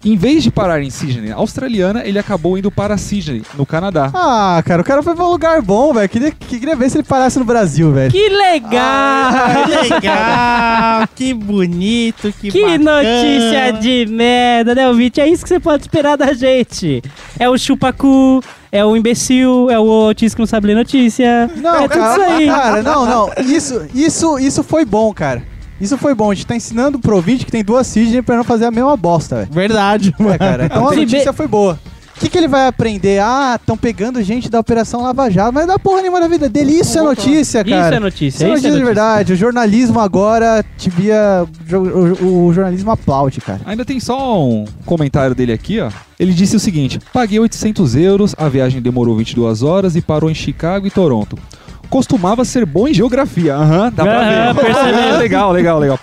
Em 0.05 0.15
vez 0.15 0.43
de 0.43 0.51
parar 0.51 0.81
em 0.81 0.89
Sydney, 0.89 1.31
australiana, 1.31 2.03
ele 2.05 2.17
acabou 2.19 2.57
indo 2.57 2.69
para 2.71 2.97
Sydney, 2.97 3.41
no 3.55 3.65
Canadá. 3.65 4.09
Ah, 4.13 4.61
cara, 4.65 4.81
o 4.81 4.85
cara 4.85 5.01
foi 5.03 5.15
pra 5.15 5.25
um 5.25 5.29
lugar 5.31 5.61
bom, 5.61 5.93
velho. 5.93 6.07
Queria, 6.07 6.31
queria 6.31 6.75
ver 6.75 6.89
se 6.89 6.97
ele 6.97 7.03
parasse 7.03 7.37
no 7.39 7.45
Brasil, 7.45 7.91
velho. 7.91 8.11
Que 8.11 8.29
legal! 8.29 9.31
Que 9.65 9.89
legal, 9.93 11.07
que 11.15 11.33
bonito, 11.33 12.33
que, 12.39 12.51
Que 12.51 12.61
bacana. 12.61 13.01
notícia 13.01 13.71
de 13.73 14.05
merda, 14.05 14.75
né, 14.75 14.87
ouvinte? 14.87 15.19
É 15.19 15.27
isso 15.27 15.43
que 15.43 15.49
você 15.49 15.59
pode 15.59 15.83
esperar 15.83 16.15
da 16.15 16.31
gente. 16.33 17.01
É 17.39 17.49
o 17.49 17.57
chupacu, 17.57 18.41
é 18.71 18.85
o 18.85 18.95
imbecil, 18.95 19.69
é 19.69 19.79
o 19.79 19.89
autista 19.91 20.35
que 20.35 20.41
não 20.41 20.47
sabe 20.47 20.67
ler 20.67 20.75
notícia. 20.75 21.49
Não, 21.55 21.75
é 21.75 21.87
tudo 21.87 21.99
cara, 21.99 22.23
isso 22.23 22.31
aí. 22.31 22.47
cara, 22.47 22.83
não, 22.83 23.05
não. 23.05 23.31
Isso, 23.45 23.85
isso, 23.93 24.39
isso 24.39 24.63
foi 24.63 24.85
bom, 24.85 25.13
cara. 25.13 25.43
Isso 25.79 25.97
foi 25.97 26.13
bom. 26.15 26.31
A 26.31 26.33
gente 26.35 26.47
tá 26.47 26.55
ensinando 26.55 26.99
pro 26.99 27.15
ouvinte 27.15 27.45
que 27.45 27.51
tem 27.51 27.63
duas 27.63 27.85
Sidney 27.87 28.21
pra 28.21 28.35
não 28.35 28.43
fazer 28.43 28.65
a 28.65 28.71
mesma 28.71 28.95
bosta, 28.97 29.37
velho. 29.37 29.49
Verdade, 29.51 30.13
mano. 30.19 30.33
É, 30.33 30.37
cara. 30.37 30.65
Então 30.65 30.87
a 30.89 30.95
notícia 30.95 31.31
foi 31.33 31.47
boa. 31.47 31.79
O 32.15 32.19
que, 32.19 32.29
que 32.29 32.37
ele 32.39 32.47
vai 32.47 32.65
aprender? 32.65 33.19
Ah, 33.21 33.59
estão 33.61 33.77
pegando 33.77 34.23
gente 34.23 34.49
da 34.49 34.59
Operação 34.59 35.03
Lava 35.03 35.29
Jato. 35.29 35.53
Mas 35.53 35.67
dá 35.67 35.77
porra 35.77 36.01
nenhuma 36.01 36.19
da 36.19 36.27
vida 36.27 36.49
dele. 36.49 36.71
Isso 36.71 36.97
é 36.97 37.01
notícia, 37.03 37.59
Isso 37.61 37.69
cara. 37.69 37.95
é 37.95 37.99
notícia, 37.99 38.27
Isso 38.37 38.43
é 38.43 38.47
isso 38.47 38.65
é 38.65 38.69
notícia 38.69 38.71
de 38.79 38.83
verdade. 38.83 39.33
O 39.33 39.35
jornalismo 39.35 39.99
agora 39.99 40.65
o- 41.71 42.47
o 42.47 42.53
jornalismo 42.53 42.89
aplaude, 42.89 43.39
cara. 43.39 43.61
Ainda 43.65 43.85
tem 43.85 43.99
só 43.99 44.43
um 44.43 44.65
comentário 44.85 45.35
dele 45.35 45.53
aqui, 45.53 45.79
ó. 45.79 45.91
Ele 46.19 46.33
disse 46.33 46.55
o 46.55 46.59
seguinte: 46.59 46.99
Paguei 47.13 47.39
800 47.39 47.95
euros, 47.95 48.33
a 48.35 48.49
viagem 48.49 48.81
demorou 48.81 49.15
22 49.15 49.61
horas 49.61 49.95
e 49.95 50.01
parou 50.01 50.29
em 50.31 50.35
Chicago 50.35 50.87
e 50.87 50.89
Toronto. 50.89 51.37
Costumava 51.89 52.43
ser 52.45 52.65
bom 52.65 52.87
em 52.87 52.93
geografia. 52.93 53.55
Aham, 53.55 53.91
dá 53.91 54.03
pra 54.03 54.53
ver. 54.53 55.17
legal, 55.17 55.51
legal, 55.51 55.79
legal. 55.79 55.99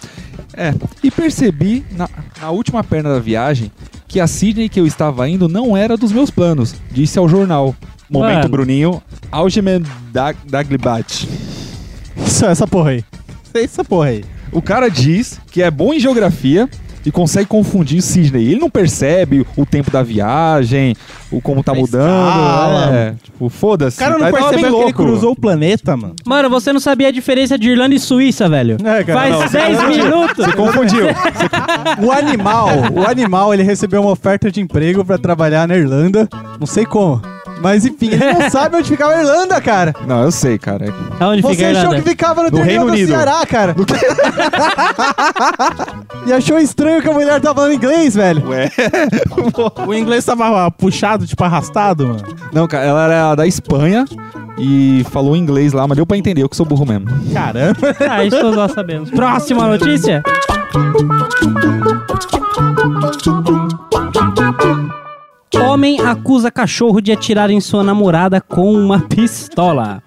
É, 0.56 0.72
e 1.02 1.10
percebi 1.10 1.84
na, 1.96 2.08
na 2.40 2.50
última 2.50 2.82
perna 2.84 3.12
da 3.14 3.18
viagem 3.20 3.70
que 4.06 4.20
a 4.20 4.26
Sydney 4.26 4.68
que 4.68 4.78
eu 4.80 4.86
estava 4.86 5.28
indo 5.28 5.48
não 5.48 5.76
era 5.76 5.96
dos 5.96 6.12
meus 6.12 6.30
planos, 6.30 6.74
disse 6.90 7.18
ao 7.18 7.28
jornal. 7.28 7.74
Momento, 8.08 8.34
Mano. 8.36 8.48
Bruninho. 8.48 9.02
Algemen 9.32 9.82
Dag- 10.12 10.36
Daglibat. 10.48 11.28
Isso, 12.16 12.44
essa 12.46 12.66
porra 12.66 12.90
aí. 12.90 13.04
Essa 13.52 13.82
porra 13.84 14.08
aí. 14.08 14.24
O 14.52 14.62
cara 14.62 14.88
diz 14.88 15.40
que 15.50 15.62
é 15.62 15.70
bom 15.70 15.92
em 15.92 15.98
geografia, 15.98 16.68
e 17.04 17.10
consegue 17.12 17.46
confundir 17.46 18.00
Sidney. 18.02 18.52
Ele 18.52 18.60
não 18.60 18.70
percebe 18.70 19.46
o 19.56 19.66
tempo 19.66 19.90
da 19.90 20.02
viagem, 20.02 20.96
o 21.30 21.40
como 21.40 21.62
tá 21.62 21.74
mudando. 21.74 22.04
escala. 22.04 22.96
É, 22.96 23.14
tipo, 23.22 23.48
foda-se. 23.48 23.96
O 23.96 24.00
cara 24.00 24.18
não 24.18 24.26
Aí 24.26 24.32
percebeu 24.32 24.76
que 24.78 24.82
ele 24.84 24.92
cruzou 24.92 25.32
o 25.32 25.36
planeta, 25.36 25.96
mano. 25.96 26.14
Mano, 26.24 26.48
você 26.50 26.72
não 26.72 26.80
sabia 26.80 27.08
a 27.08 27.12
diferença 27.12 27.58
de 27.58 27.70
Irlanda 27.70 27.94
e 27.94 27.98
Suíça, 27.98 28.48
velho. 28.48 28.76
É, 28.84 29.04
cara, 29.04 29.20
Faz 29.20 29.50
você 29.50 29.58
10 29.58 29.78
confundiu. 29.78 30.04
minutos. 30.04 30.44
Você 30.46 30.52
confundiu. 30.52 31.06
O 32.02 32.10
animal, 32.10 32.68
o 32.94 33.06
animal, 33.06 33.52
ele 33.54 33.62
recebeu 33.62 34.00
uma 34.00 34.10
oferta 34.10 34.50
de 34.50 34.60
emprego 34.60 35.04
pra 35.04 35.18
trabalhar 35.18 35.68
na 35.68 35.76
Irlanda. 35.76 36.28
Não 36.58 36.66
sei 36.66 36.84
como. 36.84 37.20
Mas 37.60 37.84
enfim, 37.84 38.10
ele 38.10 38.32
não 38.34 38.48
sabe 38.50 38.76
onde 38.76 38.88
ficava 38.88 39.14
a 39.14 39.20
Irlanda, 39.20 39.60
cara. 39.60 39.94
Não, 40.06 40.22
eu 40.22 40.30
sei, 40.30 40.58
cara. 40.58 40.86
Aonde 41.18 41.42
Você 41.42 41.54
fica 41.54 41.66
a 41.66 41.70
achou 41.70 41.82
Irlanda? 41.84 42.02
que 42.02 42.10
ficava 42.10 42.42
no, 42.42 42.50
No 42.50 42.62
Reino 42.62 42.86
do 42.86 42.92
Unido. 42.92 43.08
Ceará, 43.08 43.46
cara. 43.46 43.74
e 46.26 46.32
achou 46.32 46.58
estranho 46.58 47.00
que 47.00 47.08
a 47.08 47.12
mulher 47.12 47.40
tava 47.40 47.54
falando 47.56 47.74
inglês, 47.74 48.14
velho. 48.14 48.48
Ué. 48.48 48.70
O 49.86 49.94
inglês 49.94 50.24
tava 50.24 50.70
puxado, 50.70 51.26
tipo 51.26 51.42
arrastado, 51.44 52.06
mano. 52.06 52.22
Não, 52.52 52.66
cara, 52.66 52.84
ela 52.84 53.04
era 53.04 53.34
da 53.34 53.46
Espanha 53.46 54.04
e 54.58 55.04
falou 55.10 55.36
inglês 55.36 55.72
lá, 55.72 55.86
mas 55.86 55.96
deu 55.96 56.06
pra 56.06 56.16
entender, 56.16 56.42
eu 56.42 56.48
que 56.48 56.56
sou 56.56 56.66
burro 56.66 56.86
mesmo. 56.86 57.06
Caramba. 57.32 57.94
Ah, 58.08 58.24
isso 58.24 58.38
todos 58.38 58.56
nós 58.56 58.72
sabemos. 58.72 59.10
Próxima 59.10 59.66
notícia. 59.66 60.22
Acusa 66.04 66.50
cachorro 66.50 67.00
de 67.00 67.12
atirar 67.12 67.50
em 67.50 67.60
sua 67.60 67.82
namorada 67.82 68.40
com 68.40 68.72
uma 68.72 69.00
pistola. 69.00 70.02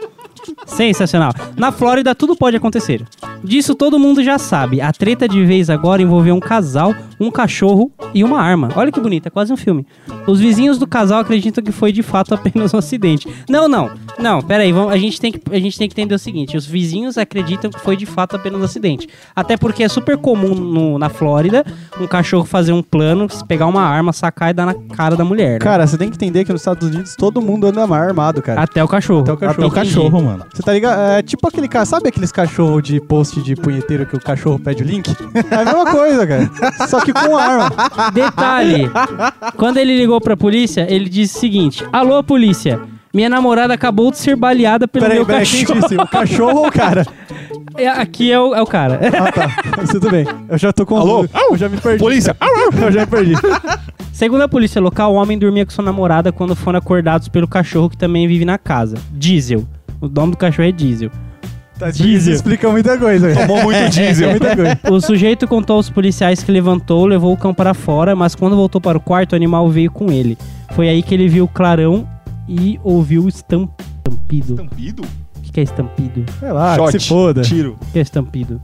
Sensacional. 0.66 1.34
Na 1.56 1.72
Flórida, 1.72 2.16
tudo 2.16 2.36
pode 2.36 2.56
acontecer. 2.56 3.04
Disso 3.44 3.75
todo 3.75 4.00
mundo 4.00 4.24
já 4.24 4.38
sabe. 4.38 4.82
A 4.82 4.91
treta 4.91 5.27
de 5.27 5.44
vez 5.46 5.70
agora 5.70 6.01
envolveu 6.01 6.36
um 6.36 6.39
casal, 6.39 6.94
um 7.20 7.32
cachorro 7.32 7.91
e 8.13 8.24
uma 8.24 8.41
arma. 8.41 8.70
Olha 8.75 8.91
que 8.91 9.00
bonito, 9.00 9.27
é 9.27 9.29
quase 9.29 9.51
um 9.53 9.58
filme. 9.58 9.86
Os 10.27 10.39
vizinhos 10.39 10.77
do 10.77 10.86
casal 10.88 11.20
acreditam 11.20 11.63
que 11.63 11.72
foi 11.72 11.91
de 11.91 12.03
fato 12.03 12.34
apenas 12.34 12.74
um 12.74 12.77
acidente. 12.77 13.27
Não, 13.50 13.67
não. 13.67 13.89
Não, 14.20 14.41
peraí, 14.41 14.72
vamos, 14.72 14.91
a, 14.91 14.98
gente 14.98 15.22
tem 15.22 15.32
que, 15.32 15.39
a 15.51 15.60
gente 15.60 15.77
tem 15.77 15.88
que 15.88 15.94
entender 15.94 16.15
o 16.15 16.20
seguinte: 16.20 16.58
os 16.58 16.65
vizinhos 16.65 17.17
acreditam 17.17 17.70
que 17.70 17.79
foi 17.79 17.96
de 17.96 18.06
fato 18.06 18.36
apenas 18.36 18.60
um 18.60 18.63
acidente. 18.63 19.08
Até 19.36 19.56
porque 19.56 19.84
é 19.84 19.88
super 19.88 20.17
comum 20.17 20.56
no- 20.56 20.98
na 21.00 21.08
Flórida 21.10 21.63
um 22.01 22.08
cachorro 22.08 22.44
fazer 22.44 22.74
um 22.74 22.82
plano, 22.82 23.27
pegar 23.48 23.67
uma 23.67 23.82
arma, 23.84 24.12
sacar 24.12 24.50
e 24.50 24.53
dar 24.53 24.65
na 24.65 24.74
cara 24.74 25.15
da 25.15 25.24
mulher. 25.24 25.53
né? 25.53 25.60
Cara, 25.60 25.86
você 25.86 25.98
tem 25.98 26.10
que 26.10 26.15
entender 26.15 26.44
que 26.46 26.51
nos 26.51 26.62
Estados 26.62 26.88
Unidos 26.88 27.15
todo 27.15 27.41
mundo 27.41 27.67
anda 27.67 27.84
armado, 27.88 28.41
cara. 28.41 28.62
Até 28.62 28.84
o 28.84 28.88
cachorro. 28.88 29.22
Até 29.22 29.34
o 29.34 29.38
cachorro. 29.38 29.58
Até 29.58 29.65
o 29.67 29.72
cachorro, 29.72 30.22
mano. 30.24 30.46
Você 30.53 30.63
tá 30.63 30.74
ligado? 30.74 31.00
É 31.00 31.22
tipo 31.22 31.48
aquele 31.48 31.67
cara, 31.67 31.86
sabe 31.86 32.10
aqueles 32.10 32.32
cachorros 32.32 32.82
de 32.84 33.00
post 33.27 33.41
de 33.41 33.55
punheteiro 33.55 34.05
que 34.05 34.15
o 34.15 34.19
cachorro 34.19 34.57
pede 34.57 34.84
o 34.84 34.86
link? 34.86 35.10
É 35.51 35.55
a 35.55 35.65
mesma 35.65 35.86
coisa, 35.91 36.25
cara. 36.25 36.50
Só 36.88 37.01
que 37.01 37.12
com 37.12 37.38
arma. 37.38 37.69
Detalhe: 38.13 38.89
quando 39.55 39.77
ele 39.77 39.98
ligou 39.98 40.22
pra 40.22 40.38
polícia, 40.38 40.86
ele 40.89 41.10
disse 41.10 41.38
o 41.38 41.39
seguinte: 41.39 41.86
Alô, 41.91 42.24
polícia. 42.24 42.79
Minha 43.13 43.29
namorada 43.29 43.74
acabou 43.74 44.12
de 44.12 44.17
ser 44.19 44.36
baleada 44.36 44.88
pelo 44.88 45.05
Peraí, 45.05 45.17
meu 45.17 45.25
peraí, 45.25 45.39
cachorro. 45.39 45.79
disse? 45.81 45.96
O 45.96 46.07
cachorro 46.07 46.60
ou 46.60 46.67
o 46.67 46.72
cara? 46.72 47.05
É, 47.75 47.88
Aqui 47.88 48.31
é 48.31 48.39
o, 48.39 48.55
é 48.55 48.62
o 48.62 48.65
cara. 48.65 49.00
Ah, 49.19 49.31
tá. 49.31 49.48
Mas 49.77 49.89
Tudo 49.89 50.10
bem. 50.10 50.25
Eu 50.50 50.57
já 50.57 50.74
tô 50.74 50.84
com. 50.84 50.98
Alô? 50.98 51.27
Eu 51.51 51.55
já 51.55 51.69
me 51.69 51.77
perdi. 51.77 52.00
Polícia! 52.00 52.36
Eu 52.81 52.91
já 52.91 53.01
me 53.01 53.05
perdi. 53.05 53.34
Segundo 54.12 54.41
a 54.41 54.48
polícia 54.48 54.81
local, 54.81 55.13
o 55.13 55.15
homem 55.15 55.38
dormia 55.38 55.63
com 55.63 55.72
sua 55.72 55.84
namorada 55.86 56.31
quando 56.31 56.55
foram 56.55 56.79
acordados 56.79 57.27
pelo 57.27 57.48
cachorro 57.48 57.88
que 57.88 57.96
também 57.98 58.27
vive 58.27 58.46
na 58.46 58.57
casa. 58.57 58.98
Diesel. 59.12 59.63
O 60.01 60.07
nome 60.07 60.31
do 60.31 60.38
cachorro 60.38 60.67
é 60.67 60.72
Diesel. 60.72 61.12
Tá, 61.77 61.91
Diesel. 61.91 62.34
Explica 62.34 62.69
muita 62.72 62.98
coisa. 62.98 63.34
Tomou 63.36 63.63
muito 63.63 63.89
diesel. 63.91 64.31
Muita 64.31 64.55
coisa. 64.55 64.79
O 64.91 65.00
sujeito 65.00 65.48
contou 65.48 65.75
aos 65.77 65.89
policiais 65.89 66.41
que 66.43 66.51
levantou, 66.51 67.05
levou 67.05 67.34
o 67.34 67.38
cão 67.38 67.53
para 67.53 67.74
fora, 67.74 68.15
mas 68.15 68.34
quando 68.36 68.55
voltou 68.55 68.81
para 68.81 68.98
o 68.98 69.01
quarto, 69.01 69.34
o 69.34 69.36
animal 69.36 69.69
veio 69.69 69.91
com 69.91 70.12
ele. 70.12 70.38
Foi 70.72 70.89
aí 70.89 71.03
que 71.03 71.13
ele 71.13 71.27
viu 71.27 71.46
o 71.46 71.48
clarão 71.48 72.07
e 72.48 72.79
ouviu 72.84 73.24
o 73.25 73.27
estam- 73.29 73.69
estampido. 74.00 74.53
Estampido? 74.53 75.03
O 75.38 75.41
que 75.41 75.51
que 75.51 75.60
é 75.60 75.63
estampido? 75.63 76.25
Sei 76.39 76.51
lá, 76.51 76.75
Shot. 76.75 76.91
que 76.93 77.00
se 77.00 77.07
foda. 77.10 77.41
Tiro. 77.41 77.77
O 77.81 77.91
que 77.91 78.00
é 78.00 78.01
estampido? 78.01 78.62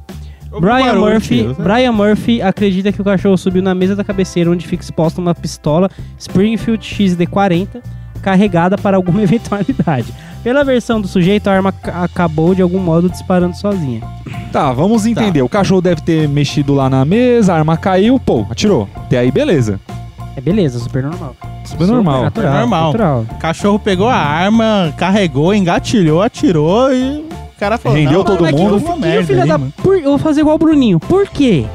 Brian 0.60 0.94
Murphy, 1.00 1.44
né? 1.44 1.56
Brian 1.58 1.92
Murphy 1.92 2.40
acredita 2.42 2.92
que 2.92 3.02
o 3.02 3.04
cachorro 3.04 3.36
subiu 3.38 3.64
na 3.64 3.74
mesa 3.74 3.96
da 3.96 4.04
cabeceira 4.04 4.52
onde 4.52 4.68
fica 4.68 4.84
exposta 4.84 5.20
uma 5.20 5.34
pistola 5.34 5.90
Springfield 6.20 6.86
XD40 6.86 7.82
carregada 8.24 8.78
para 8.78 8.98
alguma 8.98 9.22
eventualidade. 9.24 10.12
Pela 10.44 10.64
versão 10.64 11.00
do 11.00 11.08
sujeito, 11.08 11.48
a 11.50 11.54
arma 11.54 11.72
ca- 11.72 12.04
acabou 12.04 12.56
de 12.56 12.62
algum 12.62 12.80
modo 12.80 13.10
disparando 13.10 13.56
sozinha. 13.56 14.02
Tá, 14.52 14.74
vamos 14.74 15.06
entender. 15.06 15.42
O 15.42 15.48
cachorro 15.50 15.82
deve 15.82 16.02
ter 16.02 16.28
mexido 16.28 16.74
lá 16.74 16.90
na 16.90 17.06
mesa, 17.06 17.54
a 17.54 17.58
arma 17.58 17.78
caiu, 17.78 18.20
pô, 18.20 18.46
atirou. 18.50 18.90
Até 18.96 19.20
aí, 19.20 19.32
beleza. 19.32 19.80
É 20.36 20.42
beleza, 20.42 20.80
super 20.80 21.04
normal. 21.04 21.36
Super 21.64 21.88
normal. 21.88 22.24
natural, 22.24 22.54
normal. 22.60 22.86
natural. 22.88 23.26
O 23.32 23.36
cachorro 23.36 23.80
pegou 23.80 24.10
a 24.10 24.16
arma, 24.16 24.94
carregou, 24.98 25.54
engatilhou, 25.54 26.22
atirou 26.22 26.92
e 26.94 27.20
o 27.20 27.60
cara 27.60 27.78
falou. 27.78 27.98
Rendeu 27.98 28.18
não, 28.20 28.26
todo 28.26 28.46
mundo. 28.52 28.78
uma 28.78 28.96
E 28.96 28.98
o 28.98 29.00
merda 29.00 29.28
filho 29.28 29.42
aí, 29.44 29.48
da... 29.48 29.60
Por- 29.60 29.96
Eu 29.98 30.04
vou 30.10 30.18
fazer 30.18 30.42
igual 30.42 30.56
o 30.56 30.60
Bruninho. 30.60 31.00
Por 31.00 31.28
quê? 31.30 31.66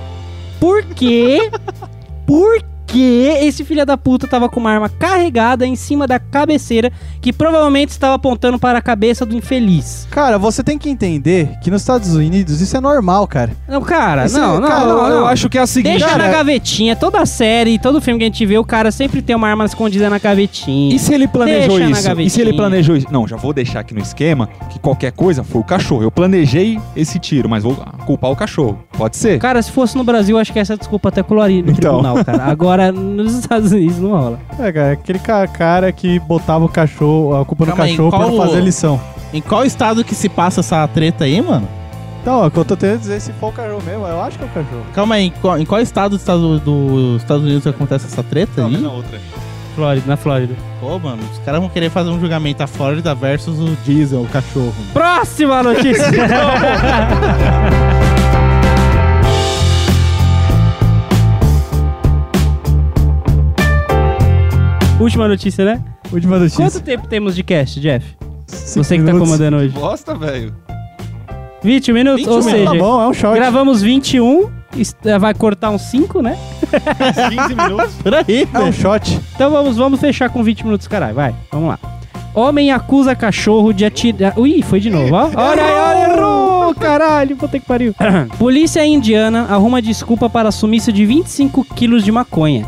Por 0.61 0.85
quê? 0.85 1.51
Por 2.27 2.63
que 2.89 3.27
esse 3.43 3.65
filho 3.65 3.85
da 3.87 3.97
puta 3.97 4.27
tava 4.27 4.49
com 4.49 4.59
uma 4.59 4.71
arma 4.71 4.89
carregada 4.89 5.67
em 5.67 5.77
cima 5.77 6.07
da 6.07 6.19
cabeceira 6.19 6.91
que 7.21 7.33
provavelmente 7.33 7.91
estava 7.91 8.15
apontando 8.15 8.59
para 8.59 8.79
a 8.79 8.83
cabeça 8.83 9.25
do 9.27 9.37
infeliz? 9.37 10.09
Cara, 10.11 10.39
você 10.39 10.63
tem 10.65 10.79
que 10.79 10.89
entender 10.89 11.51
que 11.63 11.71
nos 11.71 11.83
Estados 11.83 12.15
Unidos 12.15 12.61
isso 12.61 12.77
é 12.77 12.81
normal, 12.81 13.27
cara. 13.27 13.53
Não, 13.69 13.83
cara, 13.83 14.25
Isso 14.27 14.39
não, 14.39 14.57
é- 14.57 14.61
não, 14.61 14.69
cara, 14.69 14.87
não, 14.87 15.07
eu 15.09 15.21
não. 15.21 15.27
acho 15.27 15.49
que 15.49 15.59
é 15.59 15.61
a 15.61 15.67
seguinte. 15.67 15.93
Deixa 15.99 16.09
cara, 16.09 16.25
na 16.27 16.31
gavetinha. 16.33 16.97
Toda 16.97 17.25
série, 17.27 17.79
todo 17.79 18.01
filme 18.01 18.19
que 18.19 18.25
a 18.25 18.29
gente 18.29 18.47
vê, 18.47 18.57
o 18.59 18.65
cara 18.65 18.91
sempre 18.91 19.21
tem 19.21 19.37
uma 19.37 19.49
arma 19.49 19.65
escondida 19.67 20.09
na 20.09 20.19
gavetinha. 20.19 20.95
E 20.95 20.99
se 20.99 21.13
ele 21.13 21.29
planejou 21.29 21.79
Deixa 21.79 21.91
na 21.91 22.13
isso? 22.13 22.21
E 22.23 22.31
se 22.31 22.41
ele 22.41 22.53
planejou 22.55 22.97
isso? 22.97 23.07
Não, 23.13 23.29
já 23.29 23.37
vou 23.37 23.53
deixar 23.53 23.81
aqui 23.81 23.93
no 23.95 24.01
esquema 24.01 24.49
que 24.71 24.79
qualquer 24.79 25.13
coisa 25.13 25.45
foi 25.45 25.61
o 25.61 25.65
cachorro. 25.65 26.03
Eu 26.03 26.11
planejei 26.11 26.81
esse 26.97 27.19
tiro, 27.19 27.49
mas 27.49 27.63
vou 27.63 27.77
culpar 28.07 28.31
o 28.31 28.37
cachorro. 28.37 28.79
Pode 28.97 29.17
ser? 29.17 29.39
Cara, 29.39 29.61
se 29.63 29.71
fosse 29.71 29.97
no 29.97 30.03
Brasil, 30.05 30.37
eu 30.37 30.41
acho 30.41 30.53
que 30.53 30.59
essa 30.59 30.77
desculpa 30.77 31.11
até 31.11 31.23
colaria 31.23 31.63
no 31.63 31.71
Então. 31.71 32.01
tribunal, 32.01 32.25
cara. 32.25 32.45
Agora, 32.45 32.78
nos 32.93 33.35
Estados 33.39 33.73
Unidos 33.73 33.99
não 33.99 34.11
rola. 34.11 34.39
É, 34.59 34.73
cara, 34.73 34.93
aquele 34.93 35.19
ca- 35.19 35.47
cara 35.47 35.93
que 35.93 36.19
botava 36.21 36.65
o 36.65 36.69
cachorro, 36.69 37.37
a 37.41 37.45
culpa 37.45 37.65
no 37.67 37.73
Calma 37.73 37.85
aí, 37.85 37.91
cachorro 37.91 38.11
pra 38.11 38.19
qual 38.21 38.31
não 38.31 38.39
fazer 38.47 38.61
lição. 38.61 39.01
Em 39.33 39.41
qual 39.43 39.65
estado 39.65 40.05
que 40.05 40.15
se 40.15 40.29
passa 40.29 40.61
essa 40.61 40.87
treta 40.89 41.25
aí, 41.25 41.41
mano? 41.43 41.69
Então, 42.23 42.45
é 42.45 42.47
o 42.47 42.51
que 42.51 42.57
eu 42.59 42.65
tô 42.65 42.77
tentando 42.77 43.01
dizer, 43.01 43.21
se 43.21 43.33
for 43.35 43.49
o 43.49 43.53
cachorro 43.53 43.83
mesmo, 43.87 44.07
eu 44.07 44.21
acho 44.23 44.39
que 44.39 44.45
é 44.45 44.47
o 44.47 44.51
cachorro. 44.51 44.83
Calma 44.95 45.15
aí, 45.17 45.27
em 45.27 45.31
qual, 45.31 45.59
em 45.59 45.65
qual 45.65 45.81
estado 45.81 46.13
dos 46.13 46.21
Estados, 46.21 46.61
dos 46.61 47.23
Estados 47.23 47.45
Unidos 47.45 47.63
que 47.63 47.69
acontece 47.69 48.07
essa 48.07 48.23
treta 48.23 48.65
aí? 48.65 48.85
outra. 48.85 49.19
Flórida, 49.75 50.05
na 50.09 50.17
Flórida. 50.17 50.55
Pô, 50.81 50.99
mano, 50.99 51.23
os 51.33 51.39
caras 51.39 51.61
vão 51.61 51.69
querer 51.69 51.89
fazer 51.89 52.11
um 52.11 52.19
julgamento 52.19 52.61
a 52.63 52.67
Flórida 52.67 53.15
versus 53.15 53.61
o 53.61 53.77
Diesel, 53.85 54.23
o 54.23 54.27
cachorro. 54.27 54.75
Próxima 54.93 55.63
notícia. 55.63 56.05
Última 65.01 65.29
notícia, 65.29 65.65
né? 65.65 65.83
Última 66.13 66.39
notícia. 66.39 66.65
Quanto 66.65 66.81
tempo 66.81 67.07
temos 67.07 67.35
de 67.37 67.43
cast, 67.43 67.79
Jeff? 67.81 68.05
Cinco 68.47 68.85
Você 68.85 68.97
que 68.97 69.05
tá 69.05 69.13
minutos. 69.13 69.29
comandando 69.29 69.57
hoje. 69.59 69.69
Bosta, 69.69 70.15
velho. 70.15 70.55
20 71.63 71.93
minutos? 71.93 72.21
21 72.25 72.33
Ou 72.33 72.39
minutos, 72.45 72.53
seja, 72.59 72.73
Tá 72.73 72.79
bom, 72.79 73.03
é 73.03 73.09
um 73.09 73.15
shot. 73.15 73.35
gravamos 73.35 73.83
21, 73.83 74.49
est- 74.77 74.97
eh, 75.07 75.19
vai 75.19 75.35
cortar 75.35 75.71
uns 75.71 75.83
5, 75.83 76.23
né? 76.23 76.37
15 77.31 77.55
minutos. 77.55 77.95
Por 78.03 78.15
aí, 78.15 78.49
É 78.53 78.59
um 78.59 78.63
velho. 78.71 78.73
shot. 78.73 79.21
Então 79.35 79.51
vamos, 79.51 79.77
vamos 79.77 80.01
fechar 80.01 80.31
com 80.31 80.43
20 80.43 80.65
minutos, 80.65 80.87
caralho. 80.89 81.15
Vai, 81.15 81.35
vamos 81.53 81.69
lá. 81.69 81.79
Homem 82.35 82.71
acusa 82.71 83.15
cachorro 83.15 83.73
de 83.73 83.85
atirar. 83.85 84.39
Ui, 84.39 84.63
foi 84.63 84.81
de 84.81 84.91
novo, 84.91 85.15
ó. 85.15 85.31
Olha 85.35 85.65
aí, 85.65 85.73
olha, 86.07 86.13
errou! 86.15 86.75
Caralho, 86.75 87.37
puta 87.37 87.59
que 87.59 87.67
pariu. 87.67 87.95
Polícia 88.39 88.85
indiana 88.87 89.47
arruma 89.51 89.81
desculpa 89.83 90.29
para 90.31 90.51
sumiço 90.53 90.93
de 90.93 91.05
25 91.05 91.65
quilos 91.75 92.05
de 92.05 92.13
maconha. 92.13 92.67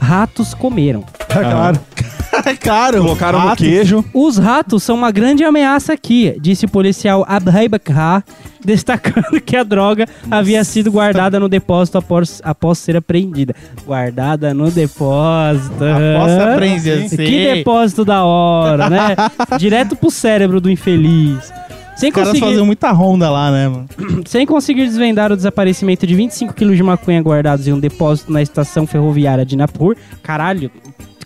Ratos 0.00 0.52
comeram. 0.54 1.04
Tá 1.32 1.40
claro. 1.40 1.80
É 2.46 2.54
claro. 2.54 3.02
Colocaram 3.02 3.48
no 3.50 3.54
queijo. 3.54 4.02
Os 4.14 4.38
ratos 4.38 4.82
são 4.82 4.96
uma 4.96 5.10
grande 5.10 5.44
ameaça 5.44 5.92
aqui, 5.92 6.34
disse 6.40 6.64
o 6.64 6.68
policial 6.68 7.26
Abhay 7.28 7.68
Bakr, 7.68 8.24
destacando 8.64 9.38
que 9.40 9.54
a 9.54 9.62
droga 9.62 10.06
havia 10.30 10.64
sido 10.64 10.90
guardada 10.90 11.38
no 11.38 11.48
depósito 11.48 11.98
após, 11.98 12.40
após 12.42 12.78
ser 12.78 12.96
apreendida. 12.96 13.54
Guardada 13.84 14.54
no 14.54 14.70
depósito. 14.70 15.84
Após 15.84 16.32
Hã? 16.32 16.54
aprender, 16.54 17.10
Que 17.10 17.54
depósito 17.54 18.04
da 18.04 18.24
hora, 18.24 18.88
né? 18.88 19.14
Direto 19.58 19.94
pro 19.94 20.10
cérebro 20.10 20.58
do 20.60 20.70
infeliz. 20.70 21.52
Sem 21.96 22.08
Os 22.08 22.14
caras 22.14 22.30
conseguir, 22.30 22.46
faziam 22.46 22.66
muita 22.66 22.90
ronda 22.90 23.30
lá, 23.30 23.50
né, 23.50 23.68
mano? 23.68 23.86
sem 24.26 24.46
conseguir 24.46 24.86
desvendar 24.86 25.30
o 25.30 25.36
desaparecimento 25.36 26.06
de 26.06 26.14
25 26.14 26.54
quilos 26.54 26.76
de 26.76 26.82
maconha 26.82 27.20
guardados 27.20 27.68
em 27.68 27.72
um 27.72 27.78
depósito 27.78 28.32
na 28.32 28.40
estação 28.40 28.86
ferroviária 28.86 29.44
de 29.44 29.56
Napur, 29.56 29.94
caralho, 30.22 30.70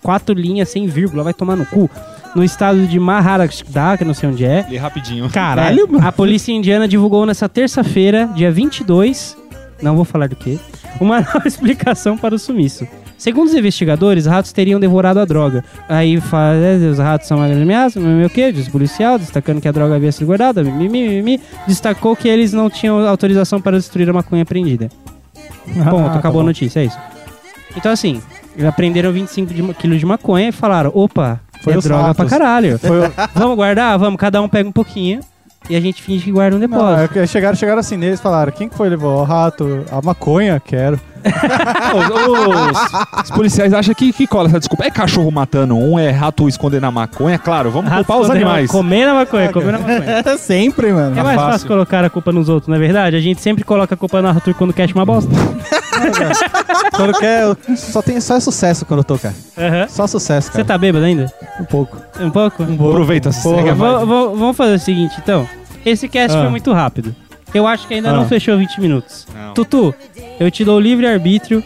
quatro 0.07 0.37
linhas 0.37 0.69
sem 0.69 0.87
vírgula, 0.87 1.25
vai 1.25 1.35
tomar 1.35 1.57
no 1.57 1.67
cu. 1.67 1.91
No 2.37 2.45
estado 2.45 2.87
de 2.87 3.01
Maharashtra, 3.01 3.97
que 3.97 4.05
eu 4.05 4.07
não 4.07 4.15
sei 4.15 4.29
onde 4.29 4.45
é. 4.45 4.65
Lê 4.71 4.77
rapidinho. 4.77 5.29
Caralho, 5.31 5.85
É, 5.85 5.93
mano. 5.93 6.07
a 6.07 6.13
polícia 6.13 6.53
indiana 6.53 6.87
divulgou 6.87 7.27
nessa 7.27 7.49
terça-feira, 7.49 8.29
dia 8.37 8.53
22, 8.53 9.37
não 9.83 9.97
vou 9.97 10.05
falar 10.05 10.29
do 10.29 10.37
que, 10.37 10.61
uma 11.01 11.17
nova 11.35 11.43
explicação 11.49 12.17
para 12.17 12.35
o 12.35 12.39
sumiço. 12.39 12.87
Segundo 13.19 13.49
os 13.49 13.55
investigadores, 13.55 14.27
ratos 14.27 14.53
teriam 14.53 14.79
devorado 14.79 15.19
a 15.19 15.25
droga. 15.25 15.65
Aí 15.89 16.21
fala, 16.21 16.55
"É, 16.55 16.77
os 16.89 16.99
ratos 16.99 17.27
são 17.27 17.43
ameaças, 17.43 18.01
não 18.03 18.17
sei 18.19 18.27
o 18.27 18.31
que, 18.31 18.53
diz 18.53 18.69
o 18.69 18.71
policial, 18.71 19.19
destacando 19.19 19.61
que 19.61 19.67
a 19.67 19.73
droga 19.73 19.97
havia 19.97 20.13
sido 20.13 20.27
guardada, 20.27 20.63
mimimi, 20.63 21.09
mimimi, 21.09 21.41
destacou 21.67 22.15
que 22.15 22.29
eles 22.29 22.53
não 22.53 22.69
tinham 22.71 22.99
autorização 23.09 23.61
para 23.61 23.77
destruir 23.79 24.09
a 24.11 24.13
maconha 24.13 24.43
apreendida. 24.43 24.89
Ponto, 25.91 26.11
tá 26.11 26.19
acabou 26.19 26.41
a 26.41 26.45
bom. 26.45 26.49
notícia, 26.49 26.81
é 26.81 26.85
isso. 26.85 26.99
Então 27.77 27.91
assim, 27.91 28.21
eles 28.57 28.69
apreenderam 28.69 29.13
25 29.13 29.53
de, 29.55 29.63
quilos 29.75 29.99
de 30.01 30.07
maconha 30.07 30.49
e 30.49 30.53
falaram, 30.53 30.91
opa, 30.95 31.41
Foi 31.63 31.75
é 31.75 31.79
os 31.79 31.85
droga 31.85 32.03
ratos. 32.09 32.17
pra 32.17 32.27
caralho. 32.39 32.79
Foi 32.79 33.07
o- 33.07 33.13
Vamos 33.35 33.57
guardar? 33.57 33.99
Vamos, 33.99 34.19
cada 34.19 34.41
um 34.43 34.49
pega 34.49 34.69
um 34.69 34.73
pouquinho 34.73 35.21
e 35.69 35.75
a 35.77 35.81
gente 35.81 36.01
finge 36.03 36.25
que 36.25 36.31
guarda 36.33 36.57
um 36.57 36.61
Não, 36.61 36.69
depósito. 36.69 37.01
é 37.03 37.09
que 37.09 37.27
chegaram, 37.27 37.57
chegaram 37.57 37.81
assim 37.81 37.97
neles 37.97 38.19
e 38.21 38.23
falaram: 38.23 38.53
quem 38.53 38.69
que 38.69 38.77
foi 38.77 38.89
levou? 38.89 39.21
O 39.21 39.25
rato, 39.25 39.85
a 39.91 40.01
maconha, 40.01 40.61
quero. 40.65 40.99
Os, 41.27 43.23
os 43.25 43.31
policiais 43.33 43.73
acham 43.73 43.93
que, 43.93 44.13
que 44.13 44.29
cola 44.29 44.49
essa 44.49 44.61
desculpa. 44.61 44.85
É 44.85 44.91
cachorro 44.93 45.31
matando 45.33 45.77
um, 45.77 45.99
é 45.99 46.11
rato 46.11 46.49
escondendo 46.49 46.85
a 46.87 46.91
maconha. 46.93 47.37
Claro, 47.37 47.71
vamos 47.73 47.91
Ratos 47.91 48.07
culpar 48.07 48.23
os 48.23 48.31
animais. 48.31 48.71
Comer 48.71 49.07
na 49.07 49.15
maconha, 49.15 49.53
comer 49.53 49.73
na 49.73 49.79
maconha. 49.83 50.39
Sempre, 50.39 50.93
mano. 50.93 51.19
É 51.19 51.23
mais 51.25 51.35
fácil. 51.37 51.53
fácil 51.53 51.69
colocar 51.69 52.05
a 52.05 52.11
culpa 52.11 52.31
nos 52.31 52.49
outros, 52.49 52.69
não 52.69 52.77
é 52.77 52.79
verdade? 52.79 53.17
A 53.17 53.21
gente 53.21 53.41
sempre 53.41 53.65
coloca 53.65 53.95
a 53.95 53.99
culpa 53.99 54.23
no 54.23 54.29
Arthur 54.29 54.55
quando 54.55 54.73
quer 54.73 54.89
uma 54.95 55.05
bosta. 55.05 55.31
Quando 56.95 57.19
quer, 57.19 57.57
só, 57.77 58.03
tem, 58.03 58.21
só 58.21 58.37
é 58.37 58.41
sucesso 58.41 58.85
quando 58.85 59.01
eu 59.01 59.05
tô, 59.05 59.19
cara. 59.19 59.35
Aham. 59.59 59.89
Só 59.89 60.07
sucesso, 60.07 60.47
Você 60.49 60.53
cara. 60.53 60.65
tá 60.65 60.79
bêbado 60.79 61.05
ainda? 61.05 61.33
Um 61.61 61.65
pouco. 61.65 61.97
Um 62.21 62.31
pouco? 62.31 62.63
Aproveita, 62.63 63.33
segue 63.33 63.69
a 63.71 63.75
Va- 63.75 63.99
vibe. 63.99 64.09
va- 64.09 64.27
Vamos 64.29 64.57
fazer 64.57 64.75
o 64.75 64.79
seguinte, 64.79 65.15
então. 65.23 65.49
Esse 65.85 66.09
cast 66.09 66.37
Ah. 66.37 66.41
foi 66.43 66.51
muito 66.51 66.73
rápido. 66.73 67.15
Eu 67.55 67.67
acho 67.67 67.87
que 67.87 67.95
ainda 67.95 68.13
não 68.13 68.23
Ah. 68.23 68.27
fechou 68.27 68.57
20 68.59 68.81
minutos. 68.81 69.27
Não. 69.35 69.55
Tutu, 69.55 69.95
eu 70.41 70.51
te 70.51 70.65
dou 70.65 70.77
o 70.77 70.81
livre 70.81 71.07
arbítrio 71.07 71.63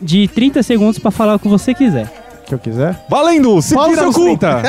de 0.00 0.26
30 0.28 0.62
segundos 0.62 0.98
pra 0.98 1.10
falar 1.10 1.34
o 1.36 1.38
que 1.38 1.48
você 1.48 1.72
quiser. 1.72 2.10
Que 2.46 2.54
eu 2.54 2.58
quiser. 2.58 2.98
Valendo! 3.08 3.62
Se 3.62 3.74
Pau 3.74 3.84
no 3.84 3.90
vira 3.90 4.00
seu 4.00 4.06
nos 4.08 4.16
cu. 4.16 4.24
30. 4.38 4.62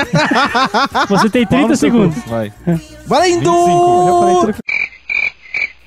Você 1.10 1.30
tem 1.32 1.45
30 1.47 1.76
segundos. 1.76 2.15
Vai. 2.28 2.54
Valendo! 3.08 3.50
Eu 3.50 4.06
já 4.06 4.19
falei 4.19 4.36
tudo 4.36 4.54
que... 4.54 4.62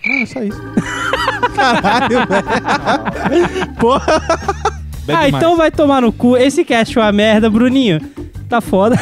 É 0.07 0.27
só 0.27 0.43
isso. 0.43 0.61
Caralho, 1.55 2.19
velho. 2.29 3.75
Porra. 3.79 4.21
Bebe 5.07 5.19
ah, 5.19 5.31
mais. 5.31 5.35
então 5.35 5.57
vai 5.57 5.71
tomar 5.71 6.03
no 6.03 6.13
cu. 6.13 6.37
Esse 6.37 6.65
cast 6.65 6.95
foi 6.95 7.03
uma 7.03 7.13
merda, 7.13 7.49
Bruninho. 7.51 8.01
Tá 8.49 8.61
foda. 8.61 8.97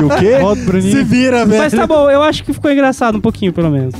E 0.00 0.04
o 0.04 0.08
quê? 0.18 0.38
Volta, 0.40 0.62
Bruninho. 0.62 0.92
Se 0.92 1.02
vira, 1.02 1.44
velho. 1.44 1.62
Mas 1.62 1.72
tá 1.72 1.86
bom, 1.86 2.10
eu 2.10 2.22
acho 2.22 2.44
que 2.44 2.52
ficou 2.52 2.70
engraçado 2.70 3.18
um 3.18 3.20
pouquinho, 3.20 3.52
pelo 3.52 3.70
menos. 3.70 3.94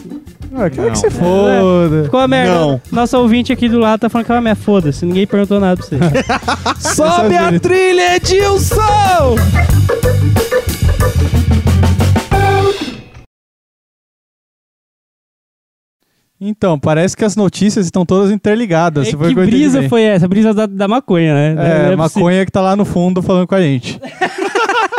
Ah, 0.54 0.70
quero 0.70 0.90
que 0.90 0.98
se 0.98 1.10
foda. 1.10 2.04
Ficou 2.04 2.20
uma 2.20 2.28
merda. 2.28 2.54
Não. 2.54 2.80
Nosso 2.90 3.18
ouvinte 3.18 3.52
aqui 3.52 3.68
do 3.68 3.78
lado 3.78 4.00
tá 4.00 4.08
falando 4.08 4.26
que 4.26 4.32
é 4.32 4.34
uma 4.34 4.40
merda. 4.40 4.60
Foda-se, 4.60 5.04
ninguém 5.04 5.26
perguntou 5.26 5.60
nada 5.60 5.76
pra 5.76 5.86
você. 5.86 5.98
Sobe 6.94 7.36
a 7.36 7.60
trilha, 7.60 8.16
Edilson! 8.16 9.36
Então, 16.40 16.79
parece 16.79 17.16
que 17.16 17.25
as 17.25 17.35
notícias 17.35 17.87
estão 17.87 18.05
todas 18.05 18.31
interligadas. 18.31 19.09
É, 19.09 19.11
que 19.11 19.35
brisa 19.35 19.88
foi 19.88 20.03
essa? 20.03 20.29
Brisa 20.29 20.53
da, 20.53 20.66
da 20.66 20.87
maconha, 20.87 21.35
né? 21.35 21.53
É, 21.53 21.77
possível. 21.77 21.96
maconha 21.96 22.44
que 22.44 22.53
tá 22.53 22.61
lá 22.61 22.77
no 22.77 22.85
fundo 22.85 23.22
falando 23.22 23.46
com 23.46 23.55
a 23.55 23.61
gente. 23.61 23.99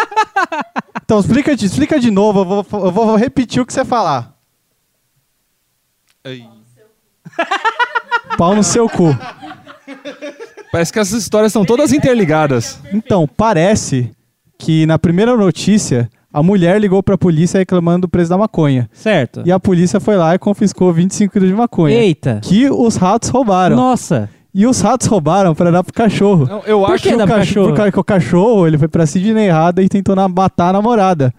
então, 1.04 1.19
explica 1.19 1.56
de, 1.56 1.65
explica 1.67 2.00
de 2.00 2.10
novo, 2.10 2.39
eu 2.39 2.45
vou, 2.45 2.65
eu 2.86 2.91
vou 2.91 3.15
repetir 3.15 3.62
o 3.62 3.65
que 3.65 3.73
você 3.73 3.86
falar. 3.86 4.36
Pau 8.38 8.56
no 8.56 8.63
seu 8.63 8.89
cu. 8.89 9.15
Parece 10.71 10.91
que 10.91 11.00
essas 11.00 11.21
histórias 11.21 11.52
estão 11.52 11.63
todas 11.63 11.93
interligadas. 11.93 12.80
Então, 12.91 13.28
parece 13.28 14.12
que 14.58 14.86
na 14.86 14.97
primeira 14.97 15.36
notícia, 15.36 16.10
a 16.31 16.43
mulher 16.43 16.79
ligou 16.79 17.01
pra 17.01 17.17
polícia 17.17 17.57
reclamando 17.59 18.01
do 18.01 18.09
preço 18.09 18.29
da 18.29 18.37
maconha. 18.37 18.89
Certo. 18.93 19.41
E 19.45 19.51
a 19.51 19.59
polícia 19.59 19.99
foi 19.99 20.15
lá 20.17 20.35
e 20.35 20.39
confiscou 20.39 20.91
25 20.93 21.33
quilos 21.33 21.49
de 21.49 21.55
maconha. 21.55 21.95
Eita. 21.97 22.39
Que 22.43 22.69
os 22.69 22.95
ratos 22.95 23.29
roubaram. 23.29 23.75
Nossa. 23.75 24.29
E 24.53 24.65
os 24.65 24.81
ratos 24.81 25.07
roubaram 25.07 25.53
pra 25.53 25.69
dar 25.71 25.83
pro 25.83 25.93
cachorro. 25.93 26.45
Não, 26.47 26.61
eu 26.65 26.79
Por 26.81 26.93
acho 26.93 27.03
que 27.03 27.09
que 27.11 27.17
dá 27.17 27.25
o 27.25 27.27
cachorro? 27.27 27.67
pro 27.67 27.75
ca- 27.75 27.91
que 27.91 27.99
o 27.99 28.03
cachorro, 28.03 28.67
ele 28.67 28.77
foi 28.77 28.87
pra 28.87 29.05
Sidney 29.05 29.47
errada 29.47 29.81
e 29.83 29.89
tentou 29.89 30.15
na- 30.15 30.27
matar 30.27 30.69
a 30.69 30.73
namorada. 30.73 31.33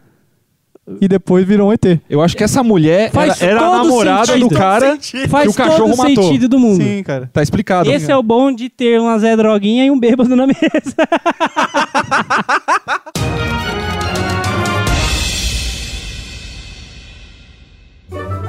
E 1.03 1.09
depois 1.09 1.47
virou 1.47 1.69
um 1.69 1.73
ET. 1.73 2.01
Eu 2.09 2.23
acho 2.23 2.35
que 2.35 2.43
essa 2.43 2.63
mulher 2.63 3.11
Faz 3.11 3.43
era, 3.43 3.51
era 3.53 3.61
a 3.61 3.71
todo 3.73 3.85
namorada 3.89 4.27
sentido. 4.27 4.49
do 4.49 4.55
cara 4.55 4.99
Faz 5.29 5.45
que 5.45 5.51
o 5.51 5.55
cachorro 5.55 5.91
todo 5.91 5.97
matou. 5.99 6.25
sentido 6.25 6.49
do 6.49 6.59
mundo. 6.59 6.83
Sim, 6.83 7.03
cara. 7.03 7.29
Tá 7.31 7.43
explicado. 7.43 7.91
Esse 7.91 8.11
é 8.11 8.17
o 8.17 8.23
bom 8.23 8.51
de 8.51 8.71
ter 8.71 8.99
uma 8.99 9.19
Zé 9.19 9.37
Droguinha 9.37 9.85
e 9.85 9.91
um 9.91 10.01
bêbado 10.01 10.35
na 10.35 10.47
mesa. 10.47 10.57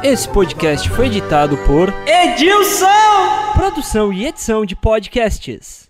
Esse 0.01 0.29
podcast 0.29 0.89
foi 0.91 1.07
editado 1.07 1.57
por 1.57 1.93
Edilson! 2.07 2.87
Produção 3.53 4.13
e 4.13 4.25
edição 4.25 4.65
de 4.65 4.73
podcasts. 4.73 5.88